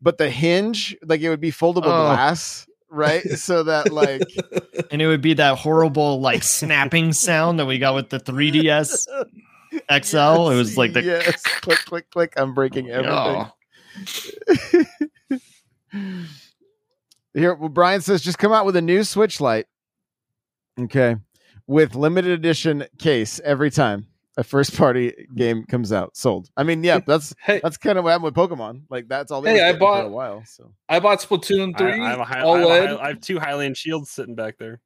[0.00, 2.04] but the hinge, like it would be foldable Oh.
[2.14, 3.22] glass, right?
[3.38, 4.22] so that like
[4.90, 9.06] and it would be that horrible like snapping sound that we got with the 3DS
[9.72, 10.50] XL.
[10.50, 12.32] It was like the yes, click, click, click.
[12.36, 13.12] I'm breaking everything.
[13.12, 13.52] Oh.
[17.34, 19.66] Here, well, Brian says just come out with a new Switch light.
[20.78, 21.16] Okay.
[21.66, 24.06] With limited edition case every time
[24.36, 26.16] a first party game comes out.
[26.16, 26.48] Sold.
[26.56, 28.82] I mean, yeah, that's Hey, that's kind of what happened with Pokemon.
[28.88, 30.44] Like that's all they Hey, I getting for bought- a while.
[30.46, 33.08] So I bought Splatoon three I have a hi- I have a OLED, hi- I
[33.08, 34.80] have two Hylian shields sitting back there.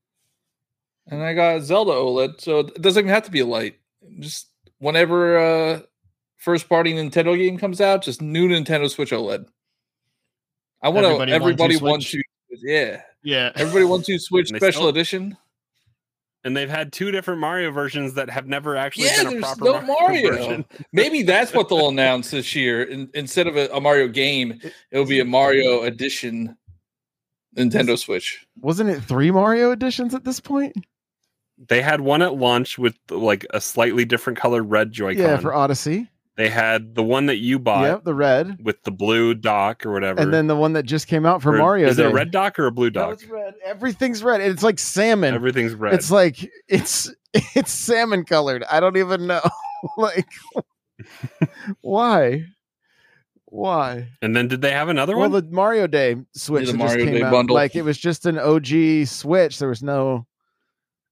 [1.06, 2.40] and I got Zelda OLED.
[2.40, 3.76] So it doesn't even have to be a light.
[4.18, 5.80] Just whenever uh
[6.36, 9.46] first party Nintendo game comes out, just new Nintendo Switch OLED.
[10.82, 11.34] I want Everybody to.
[11.36, 12.22] Everybody wants Switch?
[12.22, 12.58] to.
[12.62, 13.52] Yeah, Yeah.
[13.56, 15.36] everybody wants to Switch Special still- Edition.
[16.44, 19.42] And they've had two different Mario versions that have never actually Yeah, been a there's
[19.42, 20.30] proper no Mario, Mario.
[20.32, 20.64] version.
[20.92, 22.82] Maybe that's what they'll announce this year.
[22.82, 26.56] In, instead of a, a Mario game, it'll be a Mario Edition
[27.56, 28.46] Nintendo Switch.
[28.60, 30.74] wasn't it three Mario editions at this point?
[31.68, 35.22] They had one at launch with like a slightly different colored red Joy-Con.
[35.22, 36.10] Yeah, for Odyssey.
[36.36, 39.92] They had the one that you bought Yep, the red, with the blue dock or
[39.92, 40.20] whatever.
[40.20, 41.86] and then the one that just came out for Or Mario.
[41.88, 43.12] Is it a red dock or a blue No, dock?
[43.14, 43.54] it's red.
[43.64, 44.40] Everything's red.
[44.40, 45.32] It's like salmon.
[45.32, 45.94] Everything's red.
[45.94, 48.64] It's like it's it's salmon colored.
[48.68, 49.42] I don't even know.
[49.96, 50.26] like
[51.80, 52.44] why?
[53.46, 54.08] Why?
[54.20, 55.32] and then did they have another Well, one?
[55.32, 57.54] Well, the Mario Day Switch the Mario just came Day out, bundle.
[57.54, 59.58] like it was just an OG Switch.
[59.60, 60.26] There was no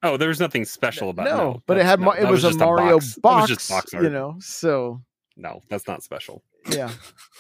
[0.03, 1.63] oh, there was nothing special about no, no.
[1.67, 3.15] but it had no, it that was, a just Mario box.
[3.19, 3.41] box.
[3.51, 4.03] Was just box art.
[4.03, 4.35] you know.
[4.41, 5.01] So
[5.37, 6.43] No, that's not special.
[6.71, 6.91] yeah,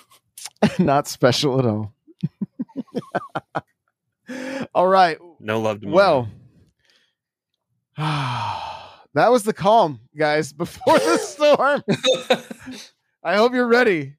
[0.79, 1.95] not special at all.
[4.75, 5.19] all right.
[5.41, 6.29] No love to Well,
[7.97, 11.83] that was the calm, guys, before the storm.
[13.25, 14.17] I hope you're ready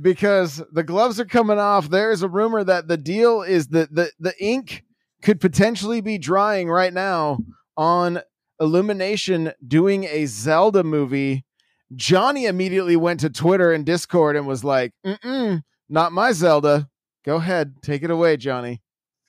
[0.00, 1.90] because the gloves are coming off.
[1.90, 4.84] There is a rumor that the deal is that the, the ink
[5.22, 7.38] could potentially be drying right now
[7.76, 8.20] on
[8.60, 11.44] Illumination doing a Zelda movie.
[11.96, 16.88] Johnny immediately went to Twitter and Discord and was like, Mm-mm, not my Zelda.
[17.24, 18.80] Go ahead, take it away, Johnny.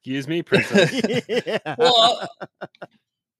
[0.01, 0.91] Excuse me, princess.
[1.29, 1.75] Yeah.
[1.77, 2.27] well,
[2.61, 2.67] uh,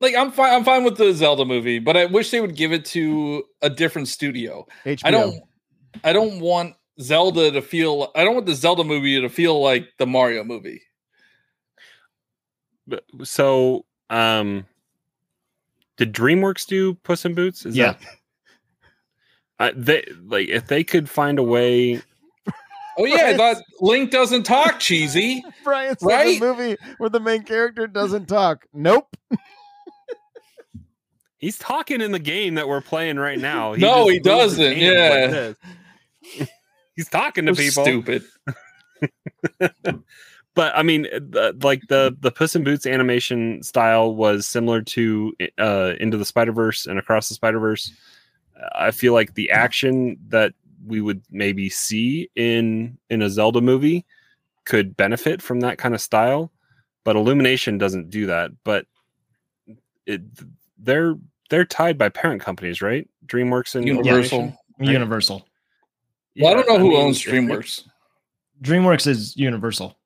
[0.02, 0.54] like I'm fine.
[0.54, 3.70] I'm fine with the Zelda movie, but I wish they would give it to a
[3.70, 4.66] different studio.
[4.86, 5.00] HBO.
[5.06, 5.40] I don't.
[6.04, 8.12] I don't want Zelda to feel.
[8.16, 10.82] I don't want the Zelda movie to feel like the Mario movie.
[12.88, 14.66] But- so, um,
[15.98, 17.66] did DreamWorks do Puss in Boots?
[17.66, 17.94] Is Yeah.
[17.94, 18.02] that
[19.60, 22.02] I, they like if they could find a way
[22.98, 25.44] Oh yeah, I Link doesn't talk cheesy.
[25.64, 26.38] Brian said Right?
[26.38, 28.66] a movie where the main character doesn't talk.
[28.74, 29.16] Nope.
[31.38, 33.74] He's talking in the game that we're playing right now.
[33.74, 35.28] No, he doesn't, yeah.
[35.28, 35.58] this.
[36.96, 37.84] He's talking to people.
[37.84, 38.24] Stupid.
[40.56, 45.34] But I mean, the, like the the Puss in Boots animation style was similar to
[45.58, 47.92] uh, Into the Spider Verse and Across the Spider Verse.
[48.76, 50.54] I feel like the action that
[50.86, 54.06] we would maybe see in in a Zelda movie
[54.66, 56.52] could benefit from that kind of style,
[57.04, 58.52] but Illumination doesn't do that.
[58.64, 58.86] But
[60.06, 60.22] it
[60.78, 61.16] they're
[61.50, 63.08] they're tied by parent companies, right?
[63.26, 64.58] DreamWorks and Universal.
[64.80, 64.90] Right.
[64.90, 65.46] Universal.
[66.38, 67.84] Well, I don't know Yeah, who mean, owns DreamWorks.
[68.62, 69.98] DreamWorks is Universal.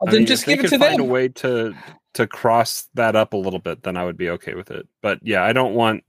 [0.00, 1.08] Well, I then mean, just if they give it could to find them.
[1.08, 1.74] a way to
[2.14, 4.88] to cross that up a little bit, then I would be okay with it.
[5.02, 6.02] But yeah, I don't want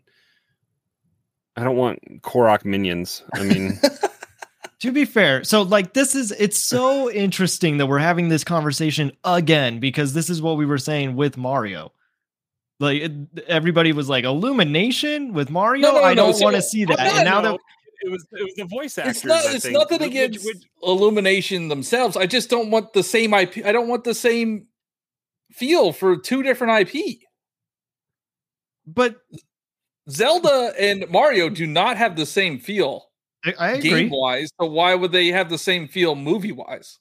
[1.59, 3.23] I don't want Korok minions.
[3.33, 3.79] I mean,
[4.79, 9.11] To be fair, so like this is it's so interesting that we're having this conversation
[9.25, 11.91] again because this is what we were saying with Mario.
[12.79, 13.11] Like it,
[13.47, 15.81] everybody was like illumination with Mario.
[15.81, 16.97] No, no, I no, don't want to see that.
[16.97, 17.59] I'm and now not- that
[18.07, 19.17] it was it was the voice actors.
[19.17, 19.43] It's not.
[19.53, 22.15] It's nothing Which- against which- Illumination themselves.
[22.15, 23.65] I just don't want the same IP.
[23.65, 24.67] I don't want the same
[25.51, 27.17] feel for two different IP.
[28.87, 29.15] but
[30.09, 33.05] Zelda and Mario do not have the same feel
[33.45, 33.89] I, I agree.
[33.89, 34.49] game wise.
[34.59, 36.99] So why would they have the same feel movie wise?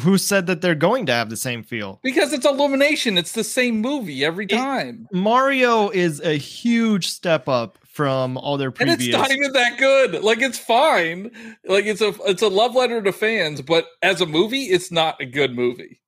[0.00, 2.00] Who said that they're going to have the same feel?
[2.02, 3.16] Because it's Illumination.
[3.16, 5.06] It's the same movie every It- time.
[5.12, 8.94] Mario is a huge step up from all their previous.
[8.96, 10.24] And it's not even that good.
[10.24, 11.30] Like it's fine.
[11.64, 15.20] Like it's a it's a love letter to fans, but as a movie, it's not
[15.20, 16.00] a good movie.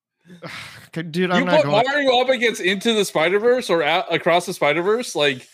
[0.92, 1.84] Dude, I'm you not put going.
[1.86, 5.46] Mario up against Into the Spider Verse or Across the Spider Verse, like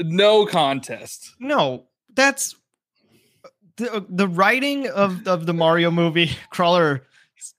[0.00, 1.34] no contest.
[1.38, 2.56] No, that's
[3.76, 6.26] the the writing of of the Mario movie.
[6.52, 7.02] Crawlr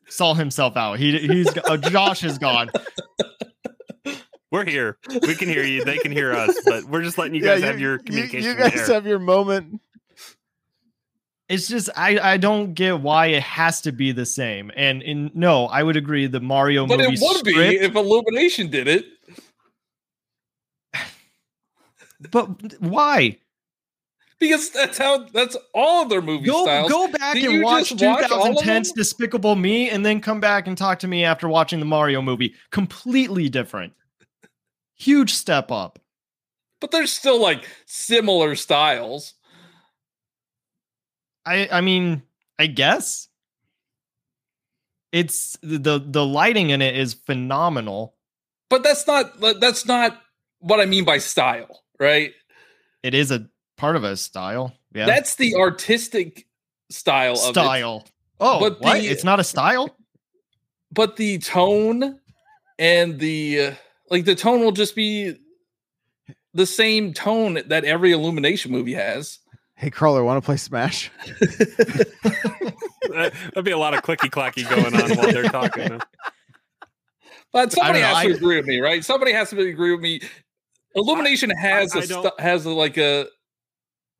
[0.08, 1.00] saw himself out.
[1.00, 2.70] He he's uh, Josh is gone.
[4.52, 4.98] we're here.
[5.10, 5.84] We can hear you.
[5.84, 6.56] They can hear us.
[6.66, 8.50] But we're just letting you Yeah, guys have your communication.
[8.50, 9.82] You, guys have your moment.
[11.50, 14.72] It's just I I don't get why it has to be the same.
[14.76, 16.28] And in no, I would agree.
[16.28, 19.06] The Mario But movie it would be if Illumination did it.
[22.30, 22.48] But
[22.80, 23.38] why?
[24.40, 26.92] Because that's how that's all of their movie Go styles.
[26.92, 28.92] go back Did and watch watch 2010's?
[28.92, 32.56] Despicable Me, and then come back and talk to me after watching the Mario movie.
[32.72, 33.94] Completely different.
[34.96, 36.00] Huge step up.
[36.80, 39.36] But there's still like similar styles.
[41.46, 42.24] I I mean,
[42.58, 43.28] I guess
[45.12, 48.16] it's the the lighting in it is phenomenal.
[48.70, 50.20] But that's not that's not
[50.60, 52.34] what I mean by style, right?
[53.04, 53.48] It is a
[53.78, 54.74] part of a style.
[54.94, 55.06] Yeah.
[55.06, 56.48] That's the artistic
[56.90, 57.54] style of it.
[57.54, 58.06] style.
[58.40, 59.00] Oh, But what?
[59.02, 59.96] the- it's not a style?
[60.92, 62.20] But the tone
[62.78, 63.72] and the uh,
[64.10, 65.36] like the tone will just be
[66.54, 69.40] the same tone that every Illumination movie has.
[69.76, 71.10] Hey, Crawlr, want to play Smash?
[73.10, 76.00] That'd be a lot of clicky clacky going on while they're talking.
[77.54, 79.04] But somebody know, has to I- agree with me, right?
[79.04, 80.22] Somebody has to agree with me.
[80.96, 83.28] Illumination has I a don't- st- has a, like a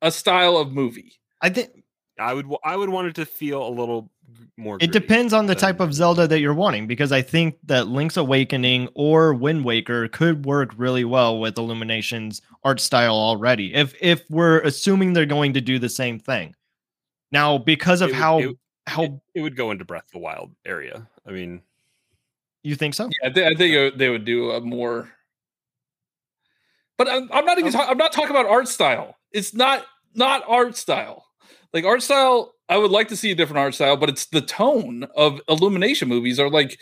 [0.00, 1.12] a style of movie.
[1.40, 1.70] I think
[2.18, 4.10] I would I would want it to feel a little
[4.56, 4.78] more.
[4.80, 7.88] it depends on the than- type of Zelda that you're wanting because I think that
[7.88, 13.74] Link's Awakening or Wind Waker could work really well with Illumination's art style already.
[13.74, 16.54] If if we're assuming they're going to do the same thing.
[17.30, 18.56] Now, because of It would- how it-
[18.88, 21.06] how it, it would go into Breath of the Wild area.
[21.26, 21.62] I mean,
[22.64, 23.08] you think so?
[23.24, 25.08] I, thi- I think it- they would do a more.
[27.04, 27.68] But I'm, I'm not even.
[27.74, 29.16] Um, talk- I'm not talking about art style.
[29.32, 29.84] It's not
[30.14, 31.26] not art style.
[31.72, 34.40] Like art style, I would like to see a different art style, but it's the
[34.40, 36.78] tone of Illumination movies are like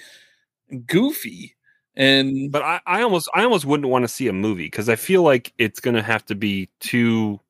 [0.86, 1.56] goofy
[1.96, 2.52] and.
[2.52, 5.22] but I, I almost I almost wouldn't want to see a movie because I feel
[5.22, 7.40] like it's going to have to be too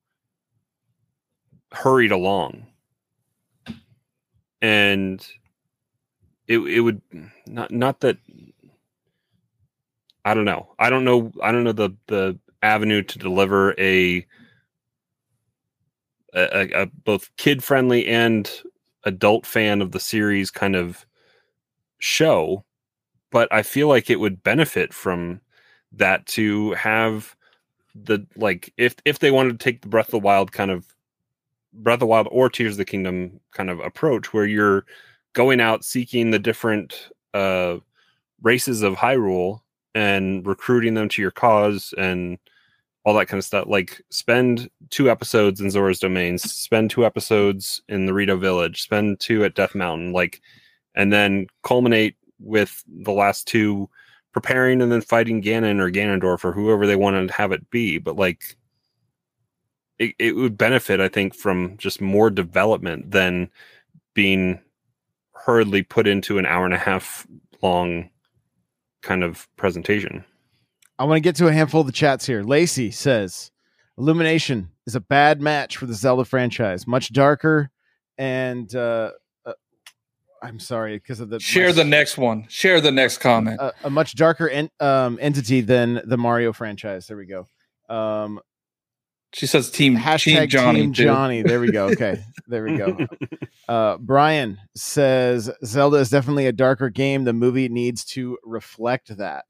[1.73, 2.67] hurried along,
[4.63, 5.27] and
[6.47, 7.03] it it would
[7.47, 8.19] not not that
[10.25, 14.27] I don't know I don't know I don't know the the avenue to deliver a
[16.35, 18.63] a, a, both kid friendly and
[19.05, 21.07] adult fan of the series kind of
[21.99, 22.65] show.
[23.31, 25.41] But I feel like it would benefit from
[25.93, 27.37] that to have
[27.95, 30.87] the like if if they wanted to take the Breath of the Wild kind of
[31.73, 34.85] Breath of the Wild or Tears of the Kingdom kind of approach where you're
[35.33, 37.77] going out seeking the different uh
[38.43, 39.61] races of Hyrule
[39.95, 42.39] and recruiting them to your cause and
[43.05, 43.67] all that kind of stuff.
[43.69, 49.21] Like spend two episodes in Zora's Domains, spend two episodes in the Rito Village, spend
[49.21, 50.41] two at Death Mountain, like
[50.95, 53.89] and then culminate with the last two
[54.33, 57.99] preparing and then fighting Ganon or Ganondorf or whoever they want to have it be.
[57.99, 58.57] But like
[59.99, 63.51] it, it would benefit, I think, from just more development than
[64.15, 64.61] being
[65.33, 67.27] hurriedly put into an hour and a half
[67.63, 68.11] long
[69.03, 70.25] kind of presentation.
[70.99, 72.43] I want to get to a handful of the chats here.
[72.43, 73.51] Lacey says
[73.97, 76.87] Illumination is a bad match for the Zelda franchise.
[76.87, 77.71] Much darker
[78.19, 79.13] and uh,
[79.47, 79.53] uh
[80.43, 82.47] I'm sorry because of the Share my- the next one.
[82.49, 83.61] Share the next comment.
[83.61, 87.07] a, a much darker en- um, entity than the Mario franchise.
[87.07, 87.47] There we go.
[87.89, 88.41] Um,
[89.33, 90.81] She says Team hashtag Team Johnny.
[90.83, 90.93] Team.
[90.93, 91.43] Johnny.
[91.43, 91.87] There we go.
[91.89, 92.97] Okay, there we go.
[93.69, 97.23] Uh, Brian says Zelda is definitely a darker game.
[97.23, 99.45] The movie needs to reflect that.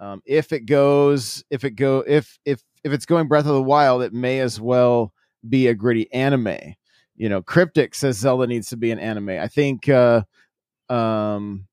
[0.00, 3.62] Um, if it goes, if it go, if if if it's going Breath of the
[3.62, 5.12] Wild, it may as well
[5.48, 6.74] be a gritty anime.
[7.14, 9.28] You know, Cryptic says Zelda needs to be an anime.
[9.28, 9.88] I think.
[9.88, 10.22] Uh,
[10.88, 11.68] um,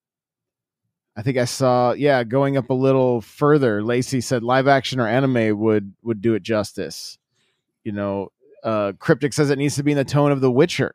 [1.18, 3.84] I think I saw, yeah, going up a little further.
[3.84, 7.18] Lacey said live action or anime would would do it justice.
[7.84, 8.32] You know,
[8.63, 10.93] uh, Cryptic says it needs to be in the tone of The Witcher.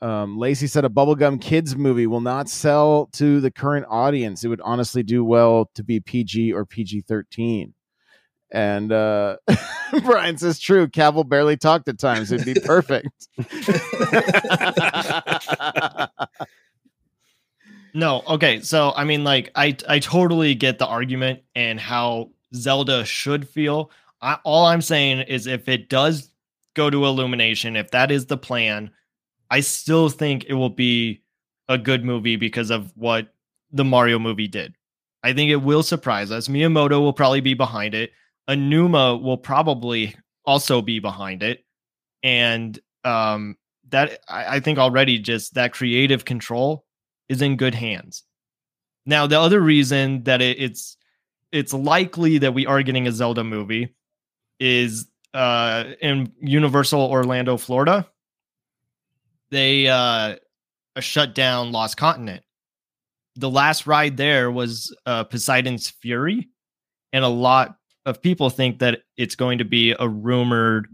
[0.00, 4.42] Um, Lacey said a bubblegum kids movie will not sell to the current audience.
[4.42, 7.72] It would honestly do well to be PG or PG 13.
[8.50, 9.36] And uh,
[10.02, 10.88] Brian says, true.
[10.88, 12.32] Cavill barely talked at times.
[12.32, 13.28] It'd be perfect.
[17.94, 18.60] No, okay.
[18.60, 23.90] So I mean, like, I I totally get the argument and how Zelda should feel.
[24.20, 26.30] I, all I'm saying is, if it does
[26.74, 28.90] go to Illumination, if that is the plan,
[29.50, 31.22] I still think it will be
[31.68, 33.34] a good movie because of what
[33.70, 34.74] the Mario movie did.
[35.22, 36.48] I think it will surprise us.
[36.48, 38.12] Miyamoto will probably be behind it.
[38.48, 41.64] Aonuma will probably also be behind it,
[42.22, 43.56] and um,
[43.90, 46.86] that I, I think already just that creative control
[47.32, 48.22] is in good hands.
[49.06, 50.96] Now, the other reason that it, it's
[51.50, 53.94] it's likely that we are getting a Zelda movie
[54.60, 58.06] is uh, in Universal Orlando, Florida.
[59.50, 60.36] They uh,
[61.00, 62.44] shut down Lost Continent.
[63.36, 66.48] The last ride there was uh, Poseidon's Fury,
[67.12, 70.86] and a lot of people think that it's going to be a rumored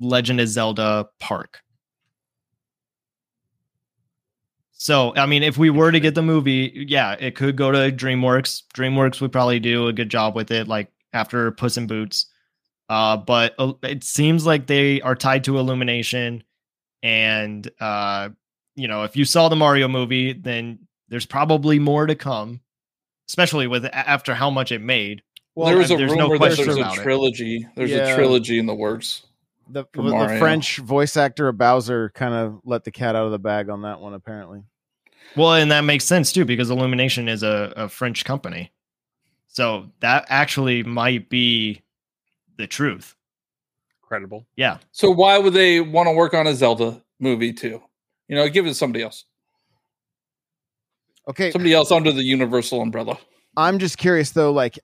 [0.00, 1.60] Legend of Zelda park.
[4.78, 7.90] So, I mean, if we were to get the movie, yeah, it could go to
[7.90, 8.62] DreamWorks.
[8.74, 12.26] DreamWorks would probably do a good job with it, like after Puss in Boots.
[12.88, 16.44] Uh, but uh, it seems like they are tied to Illumination,
[17.02, 18.28] and uh,
[18.76, 22.60] you know, if you saw the Mario movie, then there's probably more to come,
[23.28, 25.22] especially with after how much it made.
[25.56, 27.02] Well, there was a there's rumor no that question there's a about it.
[27.02, 27.66] trilogy.
[27.76, 28.08] There's Yeah.
[28.12, 29.24] a trilogy in the works.
[29.68, 33.38] The, the French voice actor of Bowser kind of let the cat out of the
[33.38, 34.62] bag on that one, apparently.
[35.36, 38.72] Well, and that makes sense too because Illumination is a, a French company,
[39.48, 41.82] so that actually might be
[42.56, 43.14] the truth.
[44.02, 44.46] Credible.
[44.56, 44.78] Yeah.
[44.92, 47.82] So why would they want to work on a Zelda movie too?
[48.28, 49.24] You know, give it to somebody else.
[51.28, 53.18] Okay, Somebody else under the Universal umbrella.
[53.56, 54.78] I'm just curious though, like,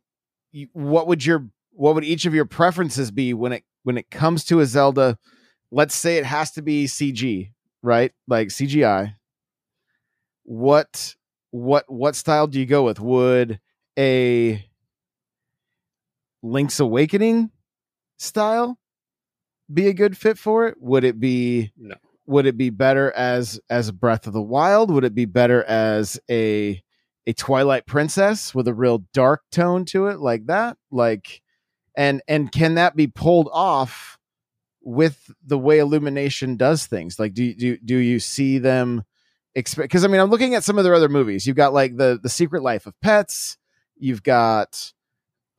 [0.72, 4.44] what would your what would each of your preferences be when it when it comes
[4.46, 5.18] to a Zelda,
[5.70, 7.50] let's say it has to be CG,
[7.82, 8.12] right?
[8.28, 9.14] Like CGI.
[10.44, 11.14] What
[11.50, 13.00] what what style do you go with?
[13.00, 13.60] Would
[13.98, 14.64] a
[16.42, 17.50] Link's Awakening
[18.18, 18.78] style
[19.72, 20.76] be a good fit for it?
[20.80, 21.94] Would it be No.
[22.26, 24.90] would it be better as as Breath of the Wild?
[24.90, 26.82] Would it be better as a
[27.26, 30.76] a Twilight Princess with a real dark tone to it like that?
[30.90, 31.40] Like
[31.96, 34.18] and and can that be pulled off
[34.82, 37.18] with the way Illumination does things?
[37.18, 39.04] Like do do do you see them
[39.54, 41.46] expect because I mean I'm looking at some of their other movies.
[41.46, 43.58] You've got like the the Secret Life of Pets,
[43.98, 44.92] you've got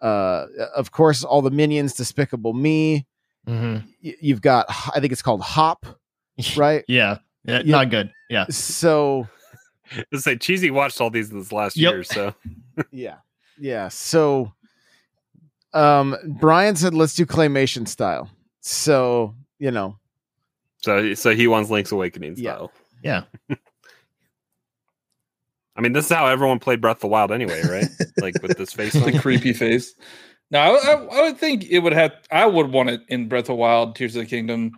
[0.02, 3.06] uh of course all the minions Despicable Me.
[3.48, 3.84] Mhm.
[4.04, 5.86] Y- You've got I think it's called Hop,
[6.58, 6.84] right?
[6.88, 7.20] Yeah.
[7.46, 7.72] yeah, Yeah.
[7.72, 8.12] not good.
[8.30, 8.46] Yeah.
[8.50, 9.28] So
[10.12, 11.92] Let's say Cheesy watched all these this last Yep.
[11.94, 12.34] year, so
[12.92, 13.18] yeah
[13.60, 14.52] yeah so
[15.74, 18.30] um brian said let's do claymation style
[18.62, 19.98] so you know
[20.84, 22.72] so so he wants Link's Awakening style.
[23.04, 23.24] Yeah.
[25.76, 27.88] I mean, this is how everyone played Breath of the Wild anyway, right?
[28.18, 29.20] like with this face the on.
[29.20, 29.96] creepy face.
[30.52, 32.12] No, I, I, I would think it would have.
[32.32, 34.74] I would want it in Breath of the Wild, Tears of the Kingdom,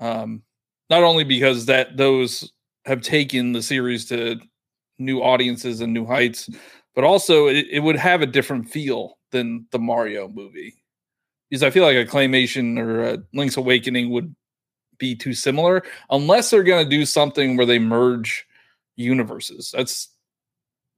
[0.00, 0.42] um,
[0.90, 2.52] not only because that those
[2.84, 4.40] have taken the series to
[4.98, 6.50] new audiences and new heights,
[6.94, 10.74] but also it, it would have a different feel than the Mario movie.
[11.50, 14.34] Because I feel like a claymation or a Link's Awakening would
[14.98, 18.46] be too similar, unless they're going to do something where they merge
[18.96, 19.72] universes.
[19.76, 20.08] That's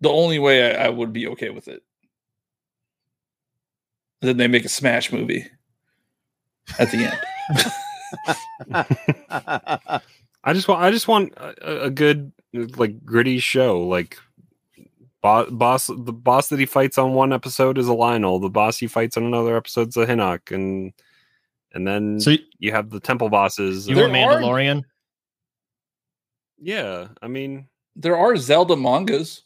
[0.01, 1.82] the only way I, I would be okay with it.
[4.20, 5.47] Then they make a Smash movie
[6.78, 7.20] at the end.
[10.44, 13.80] I just want I just want a, a good like gritty show.
[13.80, 14.18] Like
[15.26, 18.40] boss, boss the boss that he fights on one episode is a Lynel.
[18.40, 20.92] The boss he fights on another episode is a Hinox, and
[21.72, 23.88] and then So you, you have the temple bosses.
[23.88, 24.84] you There want are- Mandalorian?
[26.60, 29.42] yeah, I mean, there are Zelda mangas.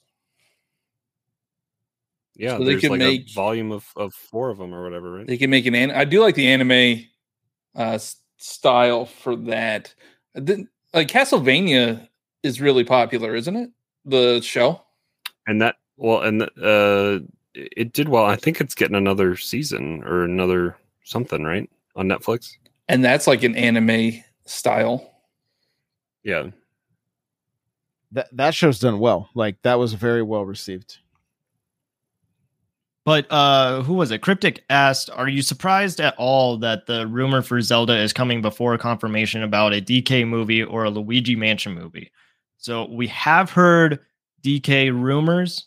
[2.36, 5.10] yeah, So they can like make- a volume of, of four of them or whatever,
[5.12, 5.26] right?
[5.26, 5.74] They can make an.
[5.74, 7.06] An- I do like the anime
[7.74, 7.98] uh,
[8.36, 9.94] style for that.
[10.34, 12.08] Then, like Castlevania
[12.42, 13.70] is really popular, isn't it?
[14.04, 14.82] The show.
[15.50, 17.20] And that well, and uh,
[17.54, 18.24] it it did well.
[18.24, 22.52] I think it's getting another season or another something, right, on Netflix.
[22.88, 25.10] and that's like an anime style.
[26.22, 26.48] Yeah,
[28.12, 30.98] that that show's done well like that was very well received
[33.04, 34.18] But uh who was it?
[34.20, 38.74] Cryptic asked, "Are you surprised at all that the rumor for Zelda is coming before
[38.74, 42.12] a confirmation about a DK movie or a Luigi Mansion movie?"
[42.58, 44.00] So we have heard
[44.42, 45.66] DK rumors.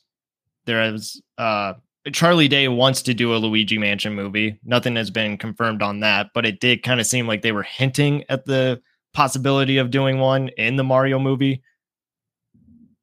[0.65, 1.73] There is uh
[2.11, 4.59] Charlie Day wants to do a Luigi Mansion movie.
[4.63, 7.63] Nothing has been confirmed on that, but it did kind of seem like they were
[7.63, 8.81] hinting at the
[9.13, 11.61] possibility of doing one in the Mario movie.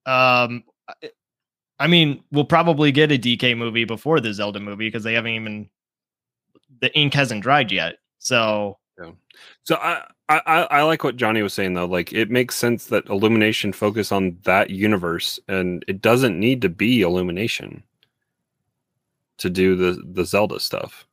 [0.07, 0.65] Um
[1.79, 5.33] I mean, we'll probably get a DK movie before the Zelda movie because they haven't
[5.33, 5.71] even
[6.81, 7.97] the ink hasn't dried yet.
[8.19, 8.79] So
[9.65, 11.87] So I, I I I like what Johnny was saying though.
[11.87, 16.69] Like it makes sense that Illumination focus on that universe, and it doesn't need to
[16.69, 17.83] be Illumination
[19.39, 21.07] to do the the Zelda stuff.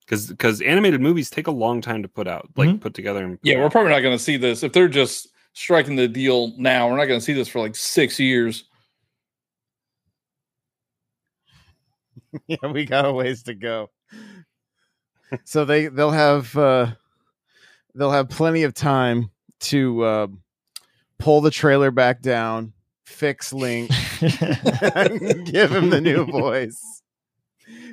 [0.00, 2.80] Because because animated movies take a long time to put out, like Mhm.
[2.80, 3.24] put together.
[3.24, 6.08] And put Yeah, we're probably not going to see this if they're just striking the
[6.08, 6.88] deal now.
[6.88, 8.64] We're not going to see this for like six years.
[12.46, 13.88] yeah we got a ways to go
[15.44, 16.92] so they they'll have uh
[17.94, 20.26] they'll have plenty of time to uh
[21.18, 22.72] pull the trailer back down
[23.04, 27.02] fix link give him the new voice.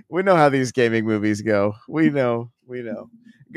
[0.09, 1.75] We know how these gaming movies go.
[1.87, 3.09] We know we know.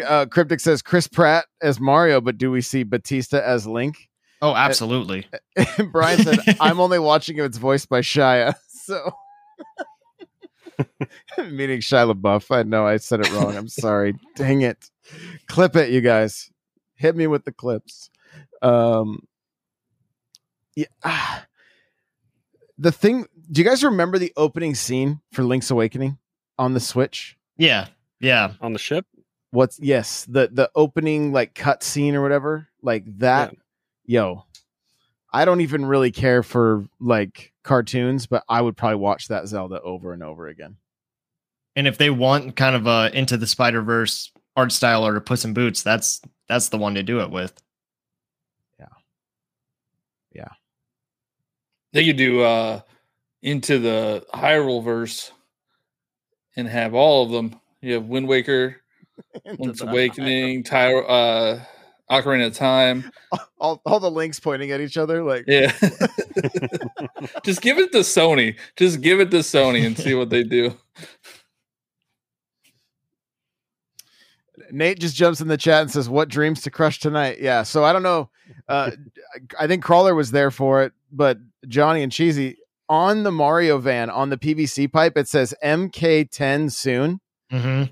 [0.04, 4.08] Uh cryptic says chris pratt as mario but do we see Bautista as link?
[4.42, 5.26] Oh, absolutely.
[5.92, 8.54] brian said i'm only watching if it's voiced by shia.
[8.68, 9.12] So
[11.38, 12.54] meaning Shia LaBeouf.
[12.54, 13.56] I know I said it wrong.
[13.56, 14.14] I'm sorry.
[14.36, 14.90] Dang it.
[15.46, 16.50] Clip it, you guys.
[16.94, 18.10] Hit me with the clips.
[18.62, 19.26] Um,
[20.76, 20.86] yeah.
[21.04, 21.46] ah.
[22.78, 23.26] The thing.
[23.50, 26.18] Do you guys remember the opening scene for Link's Awakening
[26.58, 27.36] on the Switch?
[27.56, 27.88] Yeah.
[28.20, 28.52] Yeah.
[28.60, 29.06] on the ship.
[29.52, 33.52] What's yes the the opening like cut scene or whatever like that.
[34.04, 34.44] Yo,
[35.32, 39.80] I don't even really care for like cartoons, but I would probably watch that Zelda
[39.82, 40.76] over and over again.
[41.76, 45.20] And if they want kind of a into the Spider Verse art style or to
[45.20, 47.52] Puss in Boots, that's that's the one to do it with.
[48.78, 48.86] Yeah,
[50.32, 50.48] yeah.
[51.92, 52.80] They could do uh
[53.42, 55.32] into the Hyrule verse
[56.56, 57.58] and have all of them.
[57.80, 58.76] You have Wind Waker,
[59.58, 61.60] Link's Awakening, Ty, uh,
[62.11, 63.11] Ocarina of Time.
[63.58, 65.72] all, all the links pointing at each other like Yeah.
[67.44, 68.56] Just give it to Sony.
[68.76, 70.76] Just give it to Sony and see what they do.
[74.72, 77.82] Nate just jumps in the chat and says, "What dreams to crush tonight?" Yeah, so
[77.82, 78.30] I don't know.
[78.68, 78.92] Uh,
[79.58, 82.56] I think Crawlr was there for it, but Johnny and Cheesy
[82.88, 87.84] on the Mario van on the PVC pipe it says MK10 soon, hmm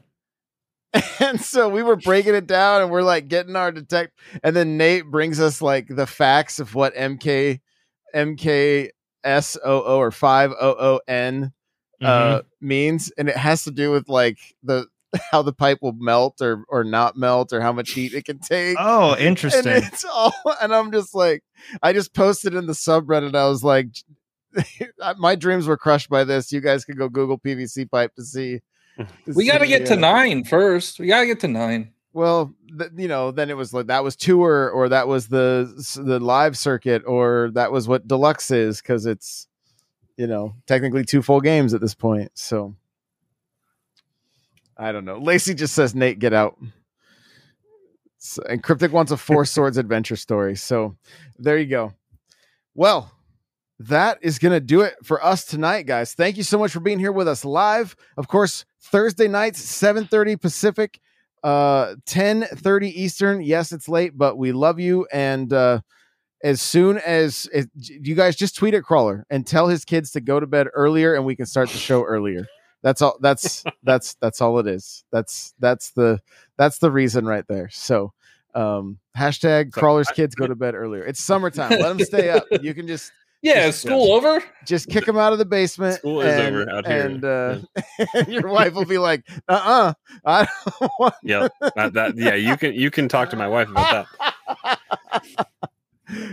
[1.20, 4.76] and so we were breaking it down and we're like getting our detect, and then
[4.76, 7.61] Nate brings us like the facts of what MK
[8.14, 8.91] MKSOO
[9.64, 11.53] or five O O N
[12.01, 13.12] uh means.
[13.18, 14.86] And it has to do with like the
[15.30, 18.39] how the pipe will melt or or not melt or how much heat it can
[18.39, 18.76] take.
[18.78, 19.72] Oh, and interesting.
[19.72, 20.32] it's all
[20.62, 21.43] and i'm just like
[21.82, 23.89] i just posted in the subreddit i was like
[25.18, 26.51] my dreams were crushed by this.
[26.53, 28.61] You guys can go google pvc pipe to see
[29.35, 30.99] We got to get to uh, nine first.
[30.99, 31.93] We got to get to nine.
[32.13, 35.73] well th- you know then it was like that was tour or that was the
[36.05, 39.47] the live circuit or that was what deluxe is because it's
[40.17, 42.75] you know technically two full games at this point so.
[44.81, 45.19] I don't know.
[45.19, 46.57] Lacey just says nate get out.
[48.19, 50.97] So- and cryptic wants a four swords adventure story so
[51.39, 51.93] there you go.
[52.75, 53.13] Well
[53.81, 56.13] that is going to do it for us tonight guys.
[56.15, 57.95] Thank you so much for being here with us live.
[58.17, 61.01] Of course thursday nights 7.30 pacific
[61.45, 63.41] uh 10:30 Eastern.
[63.43, 65.81] Yes, it's late, but we love you and uh
[66.43, 70.20] as soon as if, you guys just tweet at Crawlr and tell his kids to
[70.20, 72.47] go to bed earlier and we can start the show earlier.
[72.83, 75.05] That's all that's that's that's all it is.
[75.12, 76.20] That's that's the
[76.57, 77.68] that's the reason right there.
[77.70, 78.12] So
[78.55, 81.05] um hashtag So, Crawlr's I- kids go to bed earlier.
[81.05, 81.70] It's summertime.
[81.70, 82.45] Let them stay up.
[82.62, 83.12] You can just
[83.43, 84.43] Yeah, Just- is school over?
[84.66, 85.97] just kick them out of the basement.
[85.99, 87.07] School is and, over out here.
[87.07, 87.59] And uh,
[88.14, 89.93] and your wife will be like, uh uh
[90.24, 90.49] I
[90.80, 91.53] don't want Yep.
[91.76, 94.07] That, that yeah, you can you can talk to my wife about
[94.66, 94.78] that.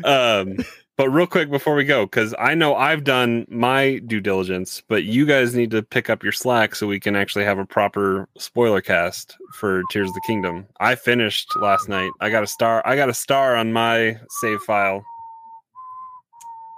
[0.06, 0.56] Um,
[0.96, 5.04] but real quick before we go, because I know I've done my due diligence, but
[5.04, 8.30] you guys need to pick up your slack so we can actually have a proper
[8.38, 10.66] spoiler cast for Tears of the Kingdom.
[10.80, 12.12] I finished last night.
[12.22, 12.82] I got a star.
[12.86, 15.04] I got a star on my save file.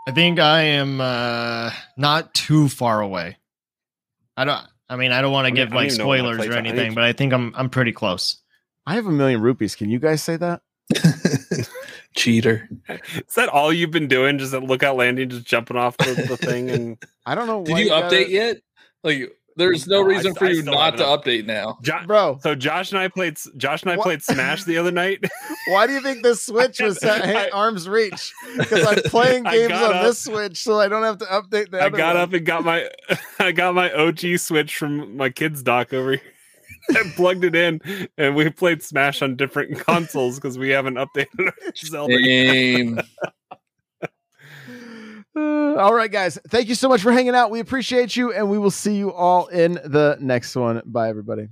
[0.08, 3.38] I think I am uh, not too far away.
[4.38, 4.66] I don't.
[4.90, 6.58] I mean, I don't want to give like even know what my spoilers or are.
[6.58, 8.38] I need anything, but I think I'm I'm pretty close.
[8.86, 9.76] I have a million rupees.
[9.76, 10.62] Can you guys say that?
[12.16, 12.70] Cheater.
[12.88, 14.38] Is that all you've been doing?
[14.38, 17.66] Just at lookout landing, just jumping off the, the thing and I don't know.
[17.66, 18.62] Did why you gotta- update yet?
[19.04, 21.78] Like, there's no No, reason st- for I you still not to update now.
[21.82, 22.40] Jo- bro?
[22.42, 23.38] So Josh and I played.
[23.58, 24.04] Josh and I What?
[24.04, 25.24] played Smash the other night.
[25.68, 28.34] Why do you think this Switch was at I- arm's reach?
[28.58, 31.80] Because I'm playing games on up- this Switch, so I don't have to update the
[31.82, 32.24] I other got one.
[32.24, 32.90] up and got my
[33.40, 36.22] I got my OG Switch from my kid's dock over here.
[36.90, 37.82] I plugged it in,
[38.18, 43.04] and we played Smash on different consoles because we haven't updated our Zelda.
[45.38, 46.40] Uh, all right, guys.
[46.48, 47.52] Thank you so much for hanging out.
[47.52, 50.82] We appreciate you, and we will see you all in the next one.
[50.86, 51.50] Bye, everybody.